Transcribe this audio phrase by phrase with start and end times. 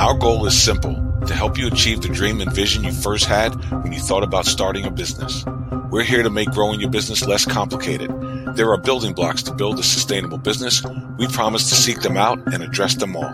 [0.00, 0.94] Our goal is simple
[1.26, 3.50] to help you achieve the dream and vision you first had
[3.82, 5.44] when you thought about starting a business.
[5.90, 8.10] We're here to make growing your business less complicated.
[8.56, 10.82] There are building blocks to build a sustainable business.
[11.18, 13.30] We promise to seek them out and address them all.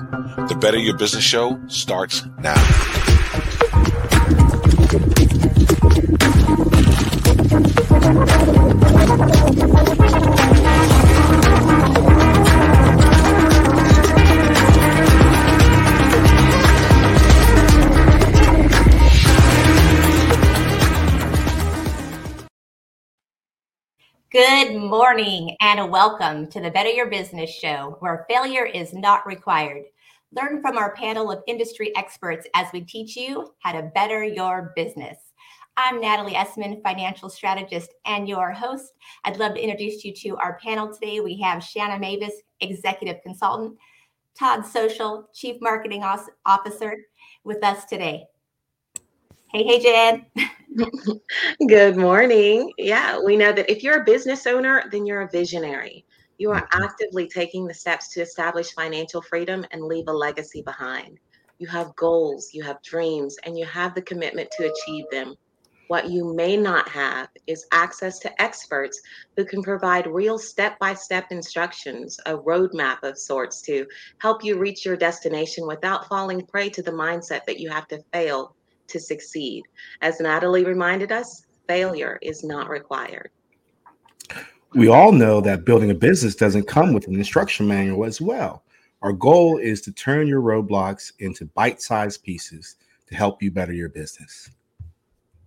[0.49, 2.96] The Better Your Business Show starts now.
[24.77, 29.85] Good morning and welcome to the Better Your Business Show, where failure is not required.
[30.33, 34.75] Learn from our panel of industry experts as we teach you how to better your
[34.77, 35.17] business.
[35.79, 38.93] I'm Natalie Essman, financial strategist and your host.
[39.25, 41.21] I'd love to introduce you to our panel today.
[41.21, 43.79] We have Shanna Mavis, executive consultant,
[44.39, 46.05] Todd Social, chief marketing
[46.45, 46.97] officer,
[47.45, 48.25] with us today.
[49.53, 50.27] Hey, hey, Jen.
[51.69, 52.73] Good morning.
[52.79, 56.05] Yeah, we know that if you're a business owner, then you're a visionary.
[56.39, 56.83] You are mm-hmm.
[56.83, 61.21] actively taking the steps to establish financial freedom and leave a legacy behind.
[61.59, 65.37] You have goals, you have dreams, and you have the commitment to achieve them.
[65.87, 69.01] What you may not have is access to experts
[69.37, 73.87] who can provide real step by step instructions, a roadmap of sorts to
[74.19, 78.03] help you reach your destination without falling prey to the mindset that you have to
[78.13, 78.56] fail
[78.89, 79.65] to succeed.
[80.01, 83.31] As Natalie reminded us, failure is not required.
[84.75, 88.65] We all know that building a business doesn't come with an instruction manual as well.
[89.03, 92.77] Our goal is to turn your roadblocks into bite sized pieces
[93.07, 94.51] to help you better your business.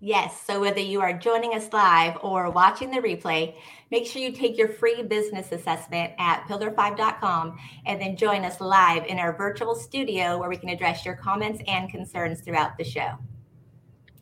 [0.01, 0.41] Yes.
[0.47, 3.55] So whether you are joining us live or watching the replay,
[3.91, 9.05] make sure you take your free business assessment at pillar5.com and then join us live
[9.07, 13.17] in our virtual studio where we can address your comments and concerns throughout the show.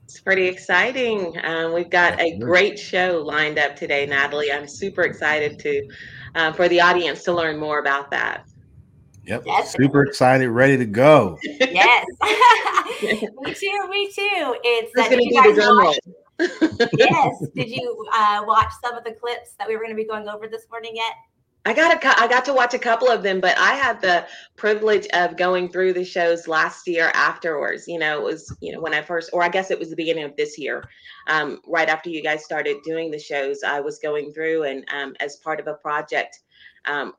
[0.03, 1.37] It's pretty exciting.
[1.43, 4.51] Um, we've got a great show lined up today, Natalie.
[4.51, 5.87] I'm super excited to
[6.33, 8.46] uh, for the audience to learn more about that.
[9.27, 9.45] Yep.
[9.65, 11.37] Super excited, ready to go.
[11.43, 12.05] Yes.
[13.01, 13.87] me too.
[13.89, 14.55] Me too.
[14.63, 15.99] It's uh, did you guys watch,
[16.93, 17.43] yes.
[17.53, 20.27] Did you uh, watch some of the clips that we were going to be going
[20.29, 21.13] over this morning yet?
[21.65, 24.25] I got a, I got to watch a couple of them, but I had the
[24.55, 27.85] privilege of going through the shows last year afterwards.
[27.87, 29.97] You know, it was you know when I first, or I guess it was the
[29.97, 30.85] beginning of this year,
[31.27, 33.63] um, right after you guys started doing the shows.
[33.63, 36.39] I was going through and um, as part of a project,
[36.85, 37.13] um,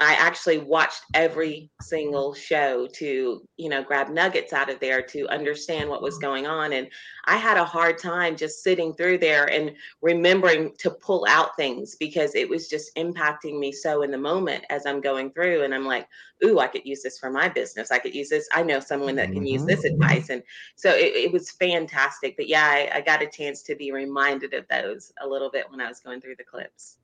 [0.00, 5.28] I actually watched every single show to, you know, grab nuggets out of there to
[5.28, 6.72] understand what was going on.
[6.72, 6.88] And
[7.26, 11.94] I had a hard time just sitting through there and remembering to pull out things
[11.94, 15.62] because it was just impacting me so in the moment as I'm going through.
[15.62, 16.08] And I'm like,
[16.44, 17.92] ooh, I could use this for my business.
[17.92, 18.48] I could use this.
[18.52, 19.68] I know someone that can use mm-hmm.
[19.68, 20.28] this advice.
[20.28, 20.42] And
[20.74, 22.36] so it, it was fantastic.
[22.36, 25.70] But yeah, I, I got a chance to be reminded of those a little bit
[25.70, 26.96] when I was going through the clips.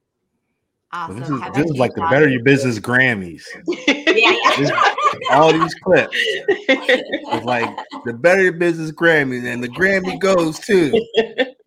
[0.92, 1.20] Awesome.
[1.20, 3.44] This is, this is like the Better Your Business Grammys.
[3.86, 4.82] yeah, yeah.
[5.30, 6.16] all these clips.
[6.16, 7.68] It's like
[8.04, 10.92] the Better Your Business Grammys, and the Grammy goes too.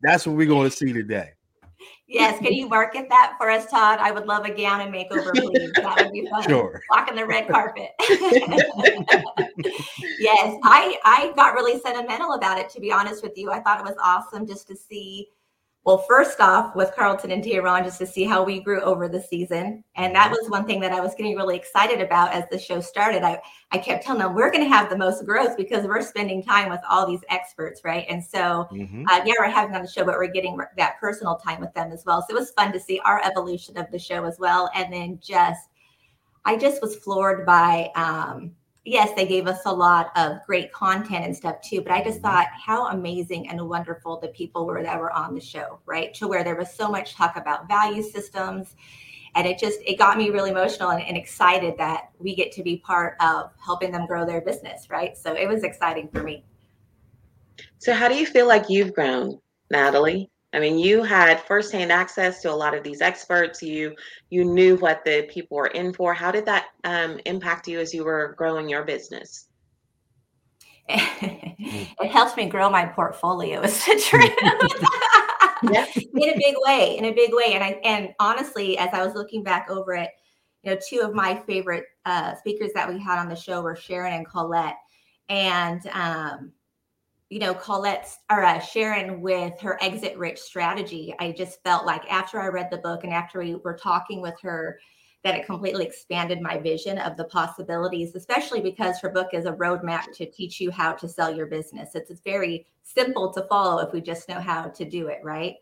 [0.01, 1.31] That's what we're going to see today.
[2.05, 3.97] Yes, can you market that for us, Todd?
[3.99, 5.71] I would love a gown and makeover, please.
[5.75, 6.43] That would be fun.
[6.43, 6.81] Sure.
[6.91, 7.91] Walking the red carpet.
[10.19, 12.69] yes, I I got really sentimental about it.
[12.71, 15.29] To be honest with you, I thought it was awesome just to see
[15.85, 19.21] well, first off, with Carlton and Teron, just to see how we grew over the
[19.21, 19.83] season.
[19.97, 22.79] And that was one thing that I was getting really excited about as the show
[22.79, 23.21] started.
[23.21, 26.41] I, I kept telling them we're going to have the most growth because we're spending
[26.41, 28.05] time with all these experts, right?
[28.07, 29.03] And so, mm-hmm.
[29.09, 31.91] uh, yeah, we're having on the show, but we're getting that personal time with them
[31.91, 32.21] as well.
[32.21, 34.69] So it was fun to see our evolution of the show as well.
[34.73, 35.67] And then just,
[36.45, 38.51] I just was floored by, um,
[38.85, 41.81] yes, they gave us a lot of great content and stuff too.
[41.81, 45.41] But I just thought how amazing and wonderful the people were that were on the
[45.41, 46.13] show, right?
[46.15, 48.75] To where there was so much talk about value systems.
[49.35, 52.63] And it just it got me really emotional and, and excited that we get to
[52.63, 55.17] be part of helping them grow their business, right?
[55.17, 56.43] So it was exciting for me.
[57.79, 59.39] So how do you feel like you've grown,
[59.71, 60.29] Natalie?
[60.53, 63.61] I mean, you had firsthand access to a lot of these experts.
[63.63, 63.95] You
[64.29, 66.13] you knew what the people were in for.
[66.13, 69.47] How did that um, impact you as you were growing your business?
[70.89, 73.61] it helps me grow my portfolio.
[73.61, 74.31] Is the truth.
[76.13, 77.53] in a big way, in a big way.
[77.53, 80.09] And I and honestly, as I was looking back over it,
[80.61, 83.75] you know, two of my favorite uh, speakers that we had on the show were
[83.75, 84.77] Sharon and Colette,
[85.29, 86.51] and um,
[87.29, 91.15] you know, Colette or uh, Sharon with her exit rich strategy.
[91.19, 94.35] I just felt like after I read the book and after we were talking with
[94.41, 94.79] her,
[95.23, 99.53] that it completely expanded my vision of the possibilities, especially because her book is a
[99.53, 101.95] roadmap to teach you how to sell your business.
[101.95, 105.55] It's, it's very simple to follow if we just know how to do it, right?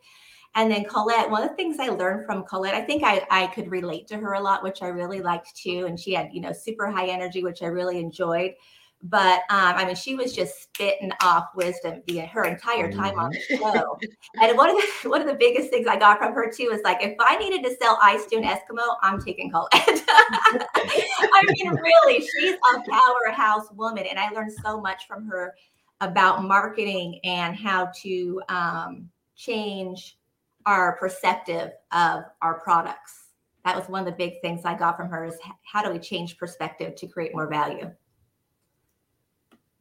[0.56, 3.48] And then Colette, one of the things I learned from Colette, I think I, I
[3.48, 5.86] could relate to her a lot, which I really liked too.
[5.88, 8.56] And she had, you know, super high energy, which I really enjoyed.
[9.04, 13.32] But um, I mean, she was just spitting off wisdom the her entire time on
[13.32, 13.98] the show.
[14.40, 16.82] and one of the one of the biggest things I got from her too is
[16.84, 19.72] like, if I needed to sell ice to an Eskimo, I'm taking Colette.
[20.08, 21.74] I mean,
[22.06, 25.56] really, she's a powerhouse woman, and I learned so much from her
[26.00, 30.18] about marketing and how to um, change
[30.66, 33.30] our perspective of our products.
[33.66, 36.00] That was one of the big things I got from her is how do we
[36.00, 37.92] change perspective to create more value?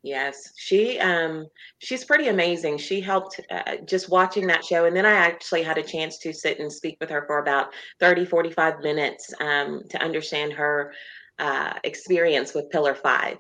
[0.03, 1.47] Yes, she um
[1.79, 2.79] she's pretty amazing.
[2.79, 6.33] She helped uh, just watching that show and then I actually had a chance to
[6.33, 10.95] sit and speak with her for about 30 45 minutes um to understand her
[11.39, 13.39] uh experience with Pillar 5.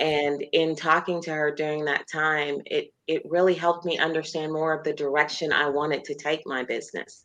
[0.00, 4.72] And in talking to her during that time, it it really helped me understand more
[4.76, 7.24] of the direction I wanted to take my business.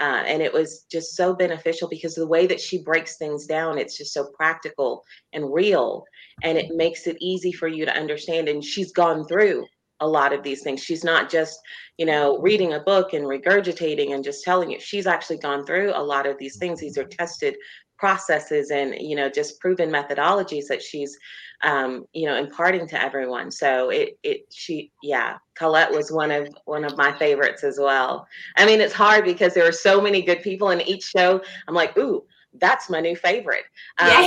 [0.00, 3.78] Uh, and it was just so beneficial because the way that she breaks things down,
[3.78, 6.04] it's just so practical and real,
[6.42, 8.48] and it makes it easy for you to understand.
[8.48, 9.66] And she's gone through
[10.00, 10.82] a lot of these things.
[10.82, 11.58] She's not just,
[11.96, 14.80] you know, reading a book and regurgitating and just telling you.
[14.80, 16.80] She's actually gone through a lot of these things.
[16.80, 17.56] These are tested
[18.02, 21.16] processes and you know just proven methodologies that she's
[21.62, 23.48] um, you know imparting to everyone.
[23.52, 28.26] So it it she yeah colette was one of one of my favorites as well.
[28.56, 31.40] I mean it's hard because there are so many good people in each show.
[31.68, 32.24] I'm like ooh
[32.60, 33.64] that's my new favorite.
[33.98, 34.26] Um,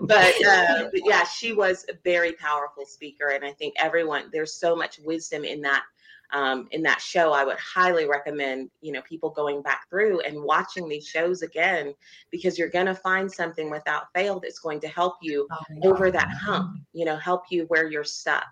[0.00, 4.54] but, uh, but yeah she was a very powerful speaker and i think everyone there's
[4.54, 5.84] so much wisdom in that
[6.32, 10.42] um, in that show, I would highly recommend you know people going back through and
[10.42, 11.94] watching these shows again
[12.30, 16.10] because you're going to find something without fail that's going to help you oh, over
[16.10, 16.80] that hump.
[16.92, 18.44] You know, help you where you're stuck.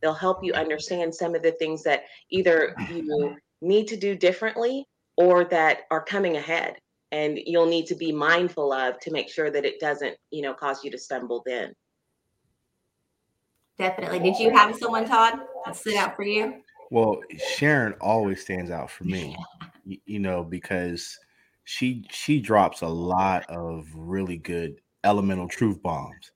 [0.00, 4.86] They'll help you understand some of the things that either you need to do differently
[5.16, 6.76] or that are coming ahead
[7.12, 10.54] and you'll need to be mindful of to make sure that it doesn't you know
[10.54, 11.72] cause you to stumble then
[13.78, 16.61] definitely did you have someone todd that stood out for you
[16.92, 17.22] well,
[17.56, 19.34] Sharon always stands out for me,
[19.86, 21.18] you, you know, because
[21.64, 26.32] she she drops a lot of really good elemental truth bombs.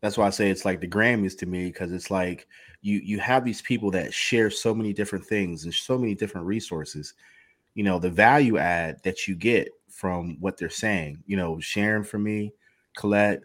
[0.00, 2.48] That's why I say it's like the Grammys to me because it's like
[2.82, 6.48] you you have these people that share so many different things and so many different
[6.48, 7.14] resources.
[7.74, 11.22] You know, the value add that you get from what they're saying.
[11.26, 12.52] You know, Sharon for me,
[12.96, 13.42] Colette,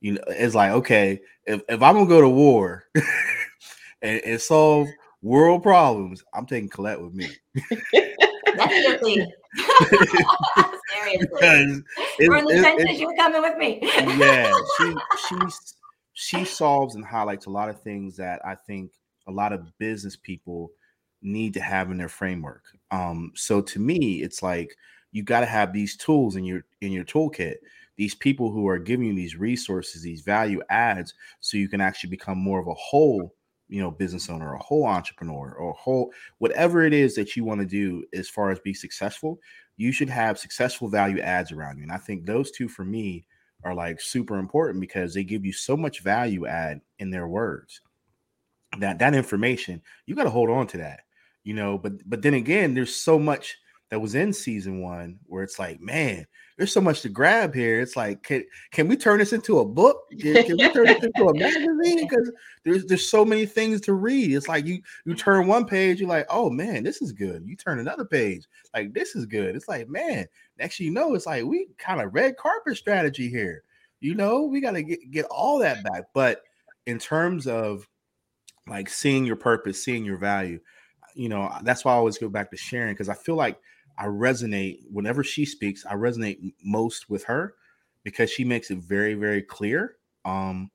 [0.00, 2.86] you know, it's like okay, if, if I'm gonna go to war
[4.02, 4.88] and, and solve
[5.22, 7.28] world problems, I'm taking Colette with me.
[8.56, 9.26] Definitely.
[10.90, 11.84] Seriously.
[12.20, 13.00] We're in the trenches.
[13.00, 13.78] You're coming with me.
[13.82, 14.94] yeah, she
[15.28, 15.36] she
[16.14, 18.92] she solves and highlights a lot of things that I think
[19.26, 20.70] a lot of business people
[21.22, 22.64] need to have in their framework.
[22.90, 24.76] Um, so to me, it's like
[25.12, 27.56] you got to have these tools in your in your toolkit.
[27.96, 32.10] These people who are giving you these resources, these value adds, so you can actually
[32.10, 33.34] become more of a whole
[33.68, 37.44] you know business owner a whole entrepreneur or a whole whatever it is that you
[37.44, 39.38] want to do as far as be successful
[39.76, 41.82] you should have successful value adds around you.
[41.82, 43.24] And i think those two for me
[43.64, 47.80] are like super important because they give you so much value add in their words.
[48.78, 51.00] That that information you got to hold on to that
[51.42, 53.56] you know but but then again there's so much
[53.90, 56.26] that was in season one where it's like man
[56.58, 57.80] there's so much to grab here.
[57.80, 60.10] It's like, can can we turn this into a book?
[60.18, 62.08] Can, can we turn this into a magazine?
[62.08, 62.32] Because
[62.64, 64.32] there's there's so many things to read.
[64.32, 67.44] It's like you you turn one page, you're like, oh man, this is good.
[67.46, 69.54] You turn another page, like this is good.
[69.54, 70.26] It's like, man,
[70.58, 73.62] next you know, it's like we kind of red carpet strategy here.
[74.00, 76.06] You know, we got to get get all that back.
[76.12, 76.42] But
[76.86, 77.86] in terms of
[78.66, 80.58] like seeing your purpose, seeing your value,
[81.14, 83.60] you know, that's why I always go back to Sharon because I feel like
[83.98, 85.84] I resonate whenever she speaks.
[85.84, 87.54] I resonate most with her
[88.04, 89.96] because she makes it very, very clear.
[90.24, 90.70] Um,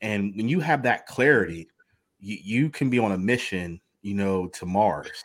[0.00, 1.68] and when you have that clarity,
[2.18, 5.22] you, you can be on a mission, you know, to Mars.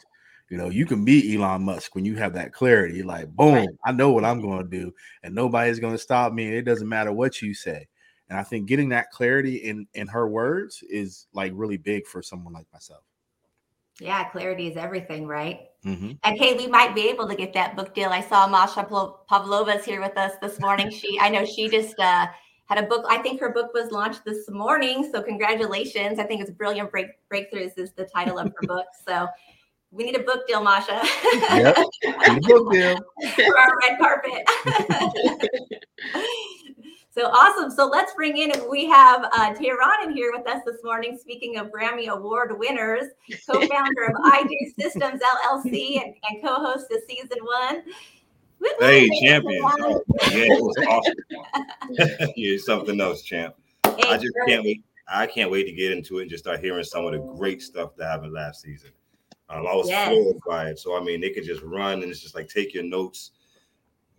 [0.50, 3.03] You know, you can be Elon Musk when you have that clarity.
[3.03, 3.70] Like, boom, right.
[3.86, 6.56] I know what I'm going to do, and nobody's going to stop me.
[6.56, 7.88] It doesn't matter what you say.
[8.29, 12.22] And I think getting that clarity in in her words is like really big for
[12.22, 13.03] someone like myself.
[14.00, 15.68] Yeah, clarity is everything, right?
[15.86, 16.12] Mm-hmm.
[16.24, 18.09] And hey, we might be able to get that book deal.
[18.09, 18.83] I saw Masha
[19.29, 20.89] Pavlova's here with us this morning.
[20.91, 22.27] She, I know she just uh,
[22.65, 23.05] had a book.
[23.09, 25.09] I think her book was launched this morning.
[25.12, 26.19] So congratulations!
[26.19, 28.86] I think it's brilliant break, breakthroughs is the title of her book.
[29.07, 29.27] So
[29.91, 31.01] We need a book deal, Masha.
[31.53, 31.75] yep,
[32.43, 33.00] book deal
[33.36, 34.43] for our red carpet.
[37.12, 37.72] so awesome.
[37.72, 38.51] So let's bring in.
[38.70, 41.18] We have uh, Teron in here with us this morning.
[41.20, 43.06] Speaking of Grammy Award winners,
[43.50, 47.84] co-founder of I Do Systems LLC and, and co-host of season one.
[48.80, 49.62] Hey, champion!
[49.63, 50.75] Oh, yeah, it was
[51.98, 52.34] awesome.
[52.36, 53.56] yeah, something else, champ.
[53.86, 54.84] Hey, I just can't wait.
[55.12, 57.62] I can't wait to get into it and just start hearing some of the great
[57.62, 58.92] stuff that happened last season.
[59.50, 60.10] Um, I was yes.
[60.10, 60.80] floored by it.
[60.80, 63.32] So I mean, they could just run and it's just like take your notes,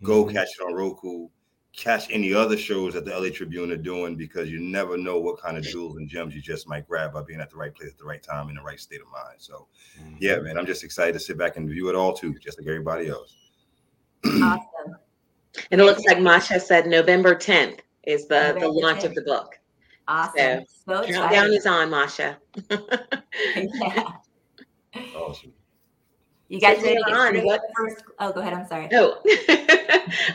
[0.03, 0.35] go mm-hmm.
[0.35, 1.29] catch it on Roku,
[1.73, 5.39] catch any other shows that the LA Tribune are doing because you never know what
[5.39, 7.91] kind of jewels and gems you just might grab by being at the right place
[7.91, 9.37] at the right time in the right state of mind.
[9.37, 9.67] So,
[9.99, 10.15] mm-hmm.
[10.19, 12.67] yeah, man, I'm just excited to sit back and view it all too, just like
[12.67, 13.35] everybody else.
[14.25, 14.97] awesome.
[15.71, 19.05] And it looks like Masha said November 10th is the, November the launch 10th.
[19.05, 19.59] of the book.
[20.07, 20.65] Awesome.
[20.85, 22.37] So, so countdown is on, Masha.
[23.55, 24.03] yeah.
[25.15, 25.53] Awesome.
[26.51, 27.45] You guys ready on?
[27.45, 28.03] What first?
[28.19, 28.51] Oh, go ahead.
[28.51, 28.89] I'm sorry.
[28.91, 29.19] No,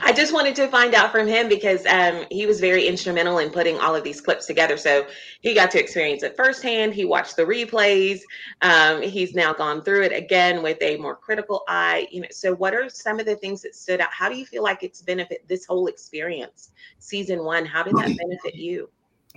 [0.03, 3.51] I just wanted to find out from him because um, he was very instrumental in
[3.51, 4.79] putting all of these clips together.
[4.79, 5.07] So
[5.43, 6.95] he got to experience it firsthand.
[6.95, 8.21] He watched the replays.
[8.63, 12.09] Um, he's now gone through it again with a more critical eye.
[12.11, 14.11] You know, so what are some of the things that stood out?
[14.11, 17.67] How do you feel like it's benefit this whole experience, season one?
[17.67, 18.89] How did that benefit you?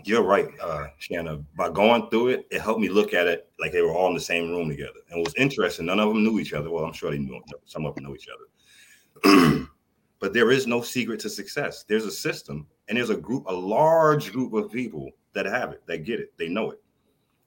[0.03, 1.37] You're right, uh, Shanna.
[1.55, 4.13] By going through it, it helped me look at it like they were all in
[4.13, 4.99] the same room together.
[5.09, 5.85] And it was interesting.
[5.85, 6.69] None of them knew each other.
[6.69, 9.67] Well, I'm sure they knew some of them know each other.
[10.19, 11.83] but there is no secret to success.
[11.87, 15.85] There's a system, and there's a group, a large group of people that have it,
[15.87, 16.81] that get it, they know it,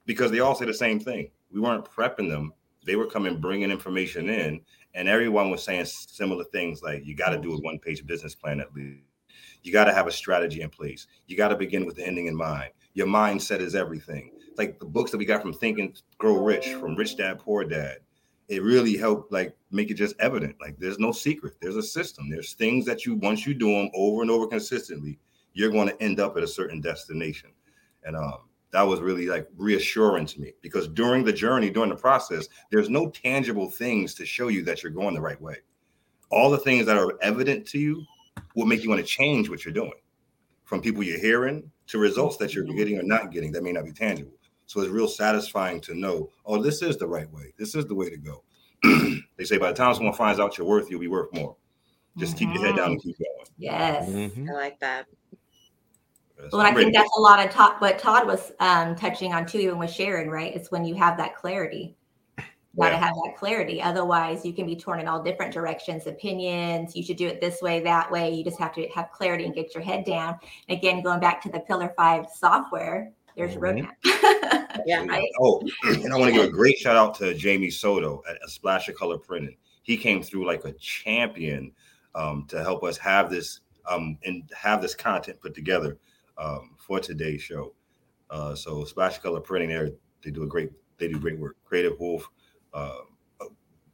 [0.05, 1.29] because they all say the same thing.
[1.51, 2.53] We weren't prepping them;
[2.85, 4.61] they were coming, bringing information in,
[4.93, 8.59] and everyone was saying similar things like, "You got to do a one-page business plan
[8.59, 9.12] at least."
[9.63, 11.07] You got to have a strategy in place.
[11.27, 12.71] You got to begin with the ending in mind.
[12.93, 14.31] Your mindset is everything.
[14.49, 17.39] It's Like the books that we got from Think and Grow Rich, from Rich Dad
[17.39, 17.99] Poor Dad,
[18.49, 20.55] it really helped like make it just evident.
[20.61, 21.55] Like there's no secret.
[21.61, 22.29] There's a system.
[22.29, 25.17] There's things that you once you do them over and over consistently,
[25.53, 27.51] you're going to end up at a certain destination.
[28.03, 31.95] And um, that was really like reassuring to me because during the journey, during the
[31.95, 35.57] process, there's no tangible things to show you that you're going the right way.
[36.31, 38.03] All the things that are evident to you
[38.55, 39.93] will make you want to change what you're doing
[40.63, 43.85] from people you're hearing to results that you're getting or not getting that may not
[43.85, 44.33] be tangible.
[44.65, 47.53] So it's real satisfying to know, oh, this is the right way.
[47.57, 48.43] This is the way to go.
[49.37, 51.55] they say by the time someone finds out your worth, you'll be worth more.
[52.17, 52.51] Just mm-hmm.
[52.51, 53.47] keep your head down and keep going.
[53.57, 54.09] Yes.
[54.09, 54.49] Mm-hmm.
[54.49, 55.05] I like that.
[56.51, 59.59] Well, I think that's a lot of Todd, what Todd was um, touching on too,
[59.59, 60.53] even with Sharon, right?
[60.53, 61.95] It's when you have that clarity
[62.77, 63.81] got to have that clarity.
[63.81, 66.95] Otherwise, you can be torn in all different directions, opinions.
[66.95, 68.33] You should do it this way, that way.
[68.33, 70.37] You just have to have clarity and get your head down.
[70.67, 73.85] And again, going back to the Pillar Five software, there's mm-hmm.
[73.85, 74.79] roadmap.
[74.85, 75.05] yeah.
[75.05, 75.29] Right?
[75.39, 78.49] Oh, and I want to give a great shout out to Jamie Soto at a
[78.49, 79.57] Splash of Color Printing.
[79.83, 81.71] He came through like a champion
[82.15, 85.97] um, to help us have this um, and have this content put together
[86.37, 87.73] um, for today's show.
[88.29, 89.89] Uh, so Splash of Color Printing, there
[90.23, 91.57] they do a great they do great work.
[91.65, 92.29] Creative Wolf,
[92.73, 92.97] uh,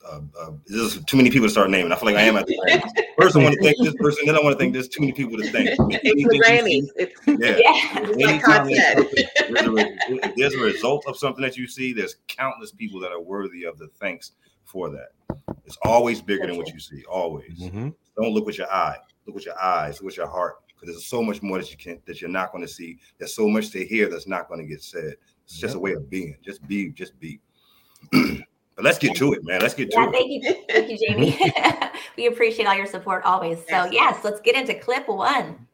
[0.10, 1.92] uh, uh, there's too many people to start naming.
[1.92, 2.84] I feel like I am at the end.
[3.20, 4.26] First, I want to thank this person.
[4.26, 5.70] Then I want to thank there's too many people to thank.
[5.80, 6.88] It's the Grammys.
[7.40, 7.58] yeah.
[8.68, 8.94] yeah.
[10.10, 13.66] If there's a result of something that you see, there's countless people that are worthy
[13.66, 14.32] of the thanks
[14.64, 15.10] for that.
[15.66, 17.04] It's always bigger than what you see.
[17.06, 17.60] Always.
[17.60, 17.90] Mm-hmm.
[18.20, 18.98] Don't look with your eye.
[19.26, 19.96] Look with your eyes.
[19.96, 20.56] Look with your heart.
[20.68, 22.04] Because there's so much more that you can't.
[22.06, 22.98] that you're not going to see.
[23.18, 25.16] There's so much to hear that's not going to get said.
[25.44, 26.38] It's just a way of being.
[26.42, 26.90] Just be.
[26.90, 27.40] Just be.
[28.80, 29.60] But let's get to it, man.
[29.60, 30.12] Let's get to yeah, it.
[30.14, 31.38] Thank you, thank you, Jamie.
[32.18, 33.60] we appreciate all your support always.
[33.68, 35.68] So yes, let's get into clip one.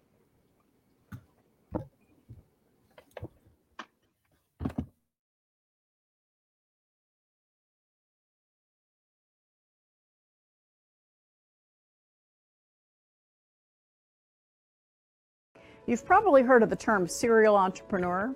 [15.86, 18.34] You've probably heard of the term serial entrepreneur.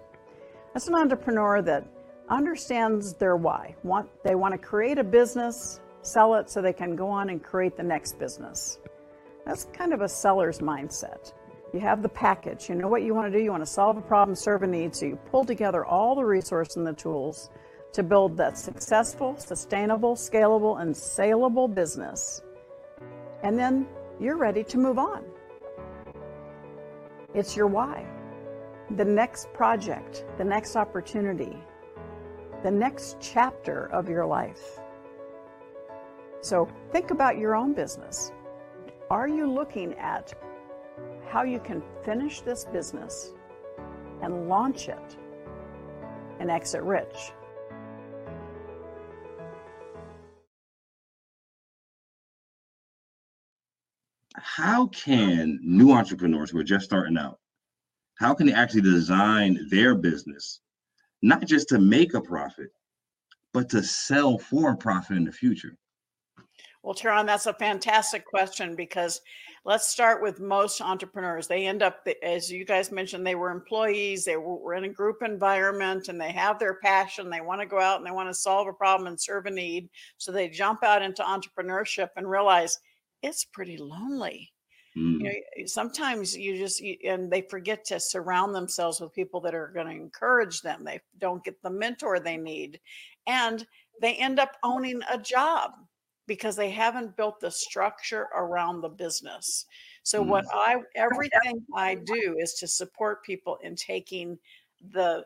[0.75, 1.87] That's an entrepreneur that
[2.29, 3.75] understands their why.
[3.83, 7.43] Want, they want to create a business, sell it so they can go on and
[7.43, 8.79] create the next business.
[9.45, 11.33] That's kind of a seller's mindset.
[11.73, 13.97] You have the package, you know what you want to do, you want to solve
[13.97, 17.49] a problem, serve a need, so you pull together all the resources and the tools
[17.93, 22.41] to build that successful, sustainable, scalable, and saleable business.
[23.43, 23.87] And then
[24.19, 25.23] you're ready to move on.
[27.33, 28.05] It's your why.
[28.97, 31.55] The next project, the next opportunity,
[32.63, 34.79] the next chapter of your life.
[36.41, 38.31] So think about your own business.
[39.09, 40.33] Are you looking at
[41.27, 43.33] how you can finish this business
[44.21, 45.17] and launch it
[46.39, 47.31] and exit rich?
[54.35, 57.39] How can new entrepreneurs who are just starting out,
[58.15, 60.61] how can they actually design their business
[61.21, 62.69] not just to make a profit,
[63.53, 65.77] but to sell for a profit in the future?
[66.83, 69.19] Well, Teron, that's a fantastic question because
[69.65, 71.45] let's start with most entrepreneurs.
[71.45, 75.17] They end up, as you guys mentioned, they were employees, they were in a group
[75.21, 77.29] environment, and they have their passion.
[77.29, 79.51] They want to go out and they want to solve a problem and serve a
[79.51, 79.89] need.
[80.17, 82.79] So they jump out into entrepreneurship and realize
[83.21, 84.49] it's pretty lonely.
[84.97, 85.19] Mm.
[85.19, 89.71] You know, sometimes you just and they forget to surround themselves with people that are
[89.73, 90.83] going to encourage them.
[90.83, 92.79] They don't get the mentor they need,
[93.27, 93.65] and
[94.01, 95.71] they end up owning a job
[96.27, 99.65] because they haven't built the structure around the business.
[100.03, 104.39] So mm what I everything I do is to support people in taking
[104.91, 105.25] the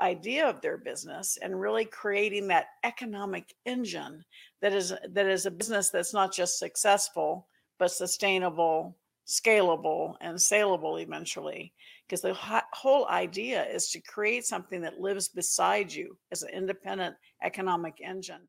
[0.00, 4.24] idea of their business and really creating that economic engine
[4.60, 7.46] that is that is a business that's not just successful
[7.78, 11.72] but sustainable scalable and saleable eventually
[12.06, 12.34] because the
[12.72, 18.48] whole idea is to create something that lives beside you as an independent economic engine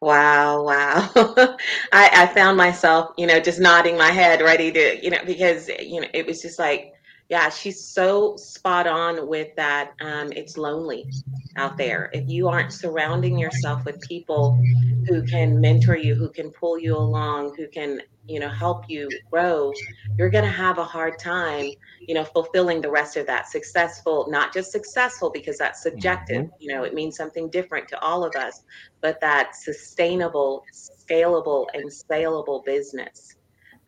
[0.00, 1.10] Wow, wow.
[1.92, 5.68] I, I found myself, you know, just nodding my head, ready to, you know, because,
[5.68, 6.92] you know, it was just like,
[7.30, 9.92] yeah, she's so spot on with that.
[10.00, 11.08] Um, it's lonely
[11.56, 12.10] out there.
[12.12, 14.60] If you aren't surrounding yourself with people
[15.06, 19.08] who can mentor you, who can pull you along, who can you know help you
[19.30, 19.72] grow
[20.16, 21.70] you're going to have a hard time
[22.00, 26.54] you know fulfilling the rest of that successful not just successful because that's subjective mm-hmm.
[26.60, 28.62] you know it means something different to all of us
[29.00, 33.36] but that sustainable scalable and saleable business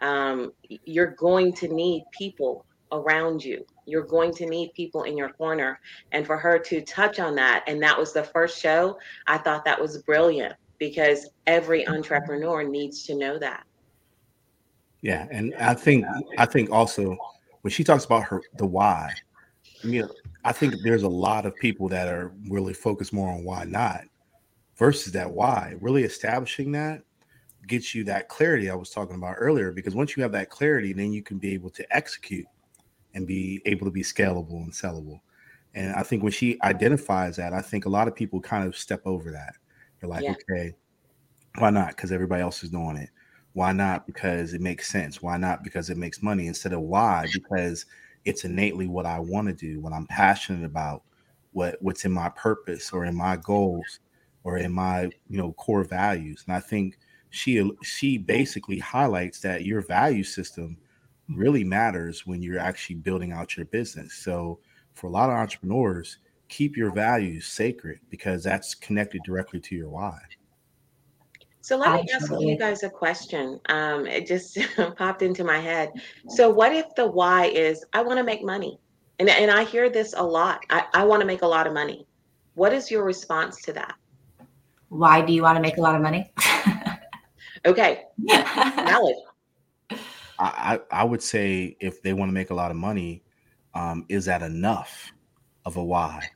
[0.01, 0.53] um,
[0.85, 5.81] you're going to need people around you you're going to need people in your corner
[6.13, 9.65] and for her to touch on that and that was the first show i thought
[9.65, 13.65] that was brilliant because every entrepreneur needs to know that
[15.03, 16.07] yeah, and I think
[16.39, 17.17] I think also
[17.63, 19.13] when she talks about her the why,
[19.83, 20.09] you know,
[20.45, 24.03] I think there's a lot of people that are really focused more on why not
[24.77, 25.75] versus that why.
[25.81, 27.03] Really establishing that
[27.67, 29.73] gets you that clarity I was talking about earlier.
[29.73, 32.47] Because once you have that clarity, then you can be able to execute
[33.15, 35.21] and be able to be scalable and sellable.
[35.75, 38.77] And I think when she identifies that, I think a lot of people kind of
[38.77, 39.55] step over that.
[40.01, 40.35] They're like, yeah.
[40.51, 40.75] okay,
[41.59, 41.89] why not?
[41.89, 43.11] Because everybody else is doing it.
[43.55, 44.07] Why not?
[44.07, 45.23] Because it makes sense.
[45.23, 45.63] Why not?
[45.63, 46.47] Because it makes money.
[46.47, 47.27] Instead of why?
[47.33, 47.87] Because
[48.25, 51.03] it's innately what I want to do, what I'm passionate about,
[51.53, 54.01] what what's in my purpose or in my goals
[54.45, 56.45] or in my you know core values.
[56.47, 56.99] And I think
[57.31, 60.77] she she basically highlights that your value system
[61.29, 64.15] really matters when you're actually building out your business.
[64.15, 64.59] So
[64.95, 69.89] for a lot of entrepreneurs, keep your values sacred because that's connected directly to your
[69.89, 70.19] why.
[71.63, 73.61] So let me ask you guys a question.
[73.69, 74.59] Um, it just
[74.97, 75.93] popped into my head.
[76.29, 78.81] So what if the why is I want to make money?
[79.21, 80.65] And, and I hear this a lot.
[80.71, 82.07] I, I want to make a lot of money.
[82.55, 83.95] What is your response to that?
[84.89, 86.33] Why do you want to make a lot of money?
[87.65, 88.03] okay.
[88.29, 89.15] Valid.
[90.45, 93.23] I, I would say if they want to make a lot of money,
[93.75, 95.13] um, is that enough
[95.65, 96.29] of a why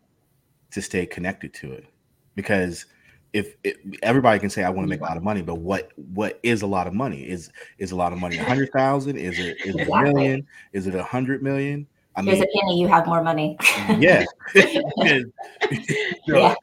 [0.70, 1.86] to stay connected to it?
[2.34, 2.86] Because
[3.32, 5.90] if it, everybody can say I want to make a lot of money, but what
[5.96, 7.22] what is a lot of money?
[7.28, 9.16] Is is a lot of money a hundred thousand?
[9.18, 10.46] Is it is it a million?
[10.72, 11.86] Is it a hundred million?
[12.14, 13.58] I mean, Here's a penny, you have more money.
[13.98, 14.24] yeah.
[16.26, 16.54] yeah.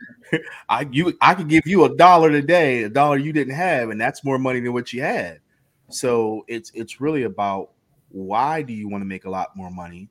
[0.68, 4.02] I you I could give you a dollar today, a dollar you didn't have, and
[4.02, 5.40] that's more money than what you had.
[5.90, 7.72] So it's it's really about
[8.10, 10.10] why do you want to make a lot more money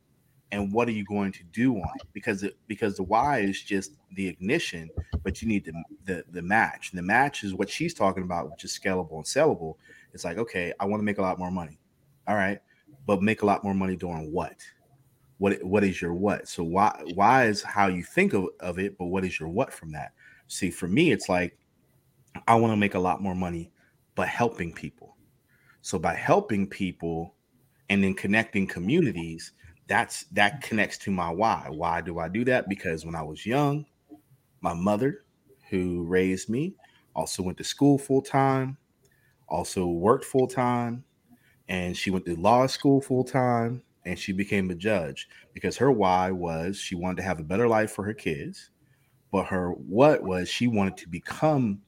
[0.51, 2.07] and what are you going to do on it?
[2.13, 4.91] Because it because the why is just the ignition
[5.23, 5.73] but you need the,
[6.05, 6.91] the the match.
[6.91, 9.77] And the match is what she's talking about which is scalable and sellable.
[10.13, 11.79] It's like okay i want to make a lot more money
[12.29, 12.61] all right?
[13.07, 14.57] But make a lot more money doing what?
[15.39, 16.47] What what is your what?
[16.49, 19.73] So why why is how you think of, of it but what is your what
[19.73, 20.13] from that?
[20.49, 21.57] See for me it's like
[22.47, 23.71] i want to make a lot more money
[24.15, 25.02] but helping people
[25.83, 27.35] so by helping people
[27.91, 29.53] and then connecting communities
[29.93, 31.67] that's that connects to my why.
[31.69, 32.69] Why do I do that?
[32.69, 33.85] Because when I was young,
[34.61, 35.25] my mother,
[35.69, 36.75] who raised me,
[37.15, 38.79] also went to school full time,
[39.49, 41.05] also worked full time,
[41.69, 45.93] and she went to law school full time, and she became a judge because her
[45.93, 48.71] why was she wanted to have a better life for her kids,
[49.31, 51.83] but her what was she wanted to become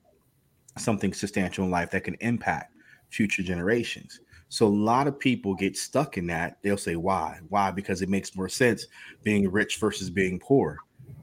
[0.76, 2.73] something substantial in life that can impact
[3.10, 4.20] future generations.
[4.48, 6.58] So a lot of people get stuck in that.
[6.62, 7.40] They'll say, why?
[7.48, 7.70] Why?
[7.70, 8.86] Because it makes more sense
[9.24, 10.78] being rich versus being poor.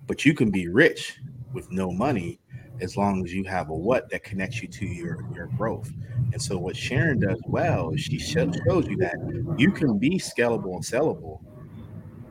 [0.08, 1.18] But you can be rich
[1.54, 2.40] with no money
[2.82, 5.90] as long as you have a what that connects you to your your growth.
[6.34, 8.56] And so what Sharon does well is she shows
[8.90, 9.16] you that
[9.58, 11.40] you can be scalable and sellable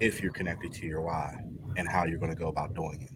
[0.00, 1.34] if you're connected to your why
[1.76, 3.10] and how you're going to go about doing it.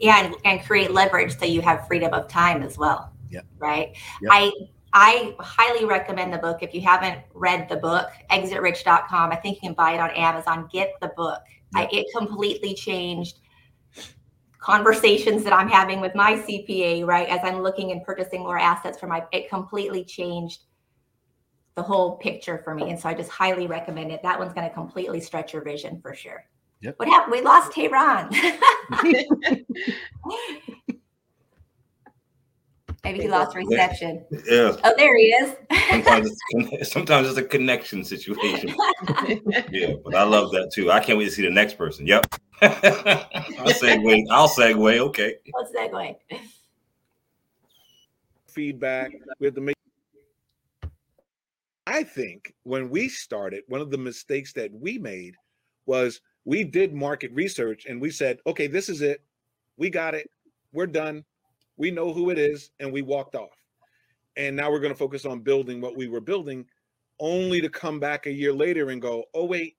[0.00, 3.12] Yeah, and, and create leverage so you have freedom of time as well.
[3.30, 3.46] Yep.
[3.58, 3.96] Right.
[4.22, 4.32] Yep.
[4.32, 4.52] I
[4.92, 6.58] I highly recommend the book.
[6.62, 10.68] If you haven't read the book, exitrich.com, I think you can buy it on Amazon.
[10.70, 11.40] Get the book.
[11.74, 13.38] I, it completely changed
[14.58, 17.28] conversations that I'm having with my CPA, right?
[17.28, 20.64] As I'm looking and purchasing more assets for my, it completely changed
[21.74, 22.90] the whole picture for me.
[22.90, 24.22] And so I just highly recommend it.
[24.22, 26.44] That one's going to completely stretch your vision for sure.
[26.82, 26.98] Yep.
[26.98, 27.32] What happened?
[27.32, 28.34] We lost Teron.
[33.04, 34.24] Maybe he lost reception.
[34.30, 34.76] Yeah.
[34.84, 35.56] Oh, there he is.
[35.90, 38.68] sometimes, it's, sometimes it's a connection situation.
[39.70, 40.92] yeah, but I love that too.
[40.92, 42.06] I can't wait to see the next person.
[42.06, 42.26] Yep.
[42.62, 44.24] I'll segue.
[44.30, 44.98] I'll segue.
[44.98, 45.34] Okay.
[45.52, 46.14] Let's segue.
[48.46, 49.10] Feedback.
[49.40, 49.76] We have to make.
[51.88, 55.34] I think when we started, one of the mistakes that we made
[55.86, 59.22] was we did market research and we said, okay, this is it.
[59.76, 60.30] We got it.
[60.72, 61.24] We're done
[61.76, 63.56] we know who it is, and we walked off.
[64.36, 66.66] And now we're going to focus on building what we were building,
[67.20, 69.76] only to come back a year later and go, oh, wait,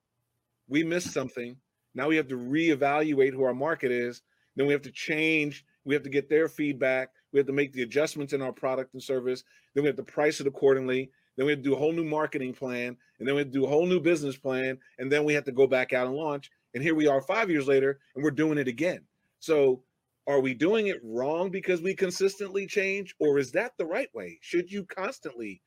[0.68, 1.56] we missed something.
[1.96, 4.22] Now we have to reevaluate who our market is.
[4.56, 5.66] Then we have to change.
[5.86, 7.10] We have to get their feedback.
[7.32, 9.44] We have to make the adjustments in our product and service.
[9.74, 11.10] Then we have to price it accordingly.
[11.36, 12.96] Then we have to do a whole new marketing plan.
[13.20, 14.78] And then we have to do a whole new business plan.
[15.00, 16.52] And then we have to go back out and launch.
[16.74, 19.02] And here we are five years later, and we're doing it again.
[19.40, 19.84] So
[20.28, 24.40] are we doing it wrong because we consistently change or is that the right way?
[24.42, 25.62] Should you constantly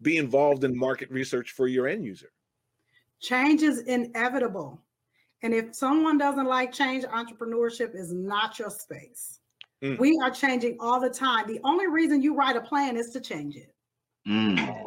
[0.00, 2.30] be involved in market research for your end user?
[3.20, 4.80] Change is inevitable.
[5.42, 9.40] And if someone doesn't like change entrepreneurship is not your space.
[9.82, 9.96] Mm.
[10.00, 11.46] we are changing all the time.
[11.46, 13.72] The only reason you write a plan is to change it.
[14.26, 14.84] Mm.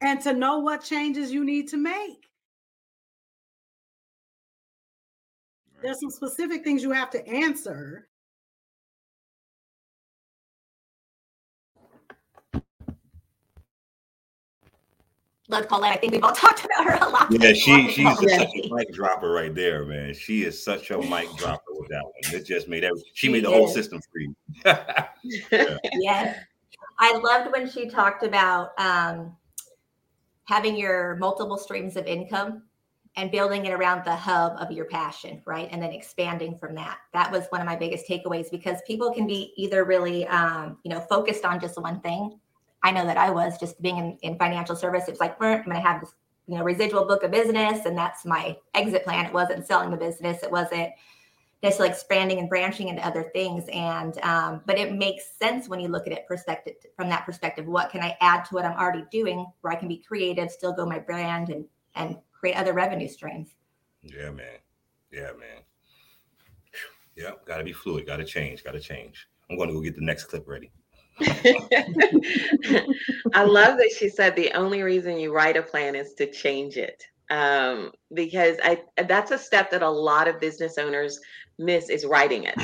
[0.00, 2.26] and to know what changes you need to make.
[5.82, 8.08] There's some specific things you have to answer
[15.48, 15.92] love Paulette.
[15.92, 17.28] I think we've all talked about her a lot.
[17.30, 20.14] Yeah, she she's a, such a mic dropper right there, man.
[20.14, 22.34] She is such a mic dropper with that one.
[22.34, 24.34] It just made every, she, she made the whole system free.
[24.64, 25.76] yeah.
[25.94, 26.38] Yes.
[26.98, 29.36] I loved when she talked about um,
[30.44, 32.62] having your multiple streams of income
[33.16, 35.68] and building it around the hub of your passion, right?
[35.72, 36.98] And then expanding from that.
[37.12, 40.90] That was one of my biggest takeaways because people can be either really, um, you
[40.90, 42.38] know, focused on just one thing
[42.82, 45.04] I know that I was just being in, in financial service.
[45.08, 46.12] It's like, I'm going to have this,
[46.46, 49.26] you know, residual book of business, and that's my exit plan.
[49.26, 50.42] It wasn't selling the business.
[50.42, 50.90] It wasn't
[51.64, 53.64] just like expanding and branching into other things.
[53.72, 57.66] And um, but it makes sense when you look at it perspective from that perspective.
[57.66, 60.72] What can I add to what I'm already doing, where I can be creative, still
[60.72, 61.64] go my brand, and
[61.96, 63.54] and create other revenue streams.
[64.02, 64.58] Yeah, man.
[65.10, 65.62] Yeah, man.
[67.16, 68.06] Yeah, got to be fluid.
[68.06, 68.62] Got to change.
[68.62, 69.26] Got to change.
[69.50, 70.70] I'm going to go get the next clip ready.
[73.34, 76.76] I love that she said the only reason you write a plan is to change
[76.76, 77.02] it.
[77.30, 81.18] Um, because I that's a step that a lot of business owners
[81.58, 82.54] miss is writing it.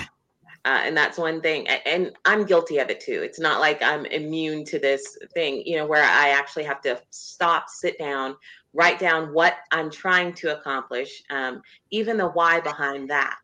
[0.64, 4.06] Uh, and that's one thing and i'm guilty of it too it's not like i'm
[4.06, 8.36] immune to this thing you know where i actually have to stop sit down
[8.72, 11.60] write down what i'm trying to accomplish um,
[11.90, 13.38] even the why behind that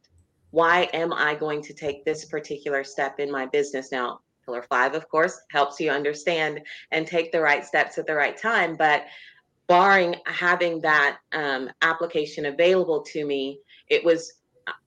[0.52, 4.94] why am i going to take this particular step in my business now Pillar five,
[4.94, 8.76] of course, helps you understand and take the right steps at the right time.
[8.76, 9.04] But
[9.66, 14.32] barring having that um, application available to me, it was,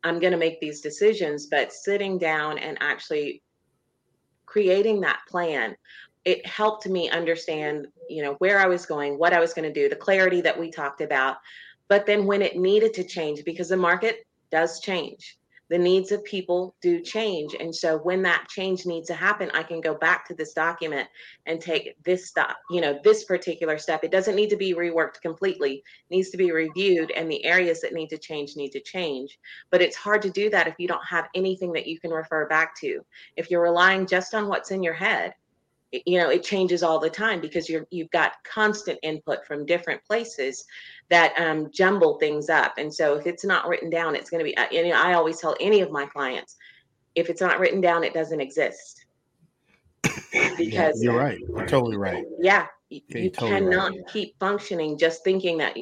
[0.04, 3.44] I'm going to make these decisions, but sitting down and actually
[4.48, 5.76] creating that plan
[6.26, 9.74] it helped me understand you know where i was going what i was going to
[9.74, 11.38] do the clarity that we talked about
[11.88, 15.38] but then when it needed to change because the market does change
[15.72, 17.56] the needs of people do change.
[17.58, 21.08] And so when that change needs to happen, I can go back to this document
[21.46, 24.04] and take this step, you know, this particular step.
[24.04, 27.80] It doesn't need to be reworked completely, it needs to be reviewed, and the areas
[27.82, 29.40] that need to change need to change.
[29.70, 32.50] But it's hard to do that if you don't have anything that you can refer
[32.50, 33.00] back to.
[33.38, 35.34] If you're relying just on what's in your head,
[35.92, 40.04] you know it changes all the time because you're you've got constant input from different
[40.06, 40.66] places
[41.10, 42.76] that um, jumble things up.
[42.78, 45.14] And so if it's not written down it's going to be uh, you know i
[45.14, 46.56] always tell any of my clients
[47.16, 49.06] if it's not written down it doesn't exist.
[50.58, 51.40] Because you're right.
[51.40, 52.24] You're totally right.
[52.40, 54.08] Yeah you, you totally cannot right.
[54.08, 55.76] keep functioning just thinking that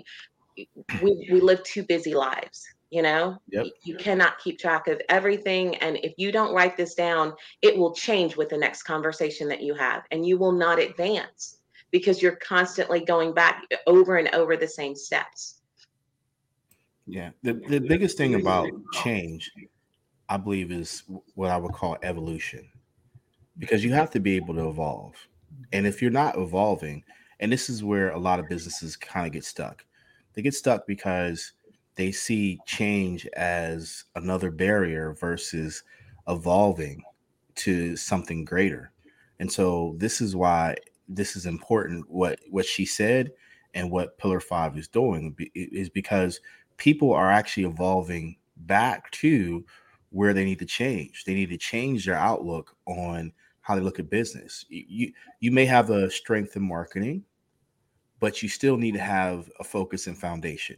[1.02, 3.38] we, we live two busy lives you know?
[3.50, 3.68] Yep.
[3.84, 7.94] you cannot keep track of everything and if you don't write this down it will
[7.94, 11.58] change with the next conversation that you have and you will not advance
[11.92, 15.62] because you're constantly going back over and over the same steps.
[17.06, 19.52] Yeah the, the biggest thing about change
[20.28, 22.70] i believe is what i would call evolution
[23.58, 25.16] because you have to be able to evolve
[25.72, 27.04] and if you're not evolving
[27.40, 29.86] and this is where a lot of businesses kind of get stuck
[30.34, 31.54] they get stuck because
[32.00, 35.84] they see change as another barrier versus
[36.30, 37.04] evolving
[37.56, 38.94] to something greater.
[39.42, 40.78] And so this is why
[41.10, 43.32] this is important what what she said
[43.74, 46.40] and what pillar 5 is doing is because
[46.78, 49.66] people are actually evolving back to
[50.12, 51.26] where they need to change.
[51.26, 54.64] They need to change their outlook on how they look at business.
[54.70, 57.26] You you may have a strength in marketing,
[58.22, 60.78] but you still need to have a focus and foundation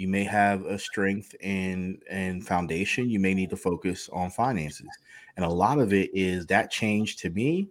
[0.00, 4.88] you may have a strength in and foundation you may need to focus on finances.
[5.36, 7.68] And a lot of it is that change to me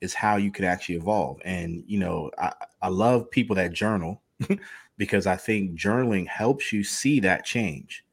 [0.00, 1.40] is how you can actually evolve.
[1.44, 2.52] And you know i,
[2.82, 4.20] I love people that journal
[4.96, 8.04] because i think journaling helps you see that change.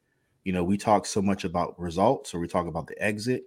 [0.44, 3.42] You know we talk so much about results or we talk about the exit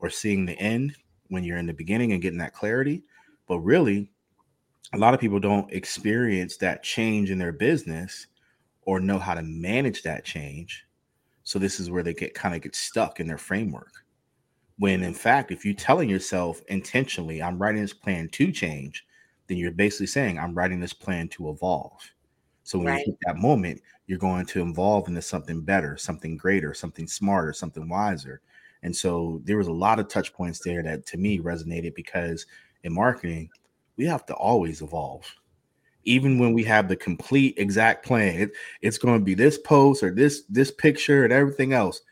[0.00, 0.96] or seeing the end
[1.28, 3.04] when you're in the beginning and getting that clarity.
[3.46, 4.10] But really
[4.92, 8.26] a lot of people don't experience that change in their business
[8.82, 10.84] or know how to manage that change.
[11.44, 14.04] So this is where they get kind of get stuck in their framework.
[14.78, 19.06] When in fact, if you're telling yourself intentionally, I'm writing this plan to change,
[19.46, 22.00] then you're basically saying, I'm writing this plan to evolve.
[22.64, 23.06] So when right.
[23.06, 27.52] you hit that moment, you're going to evolve into something better, something greater, something smarter,
[27.52, 28.40] something wiser.
[28.82, 32.46] And so there was a lot of touch points there that to me resonated because
[32.82, 33.50] in marketing,
[33.96, 35.32] we have to always evolve
[36.04, 40.02] even when we have the complete exact plan it, it's going to be this post
[40.02, 42.02] or this this picture and everything else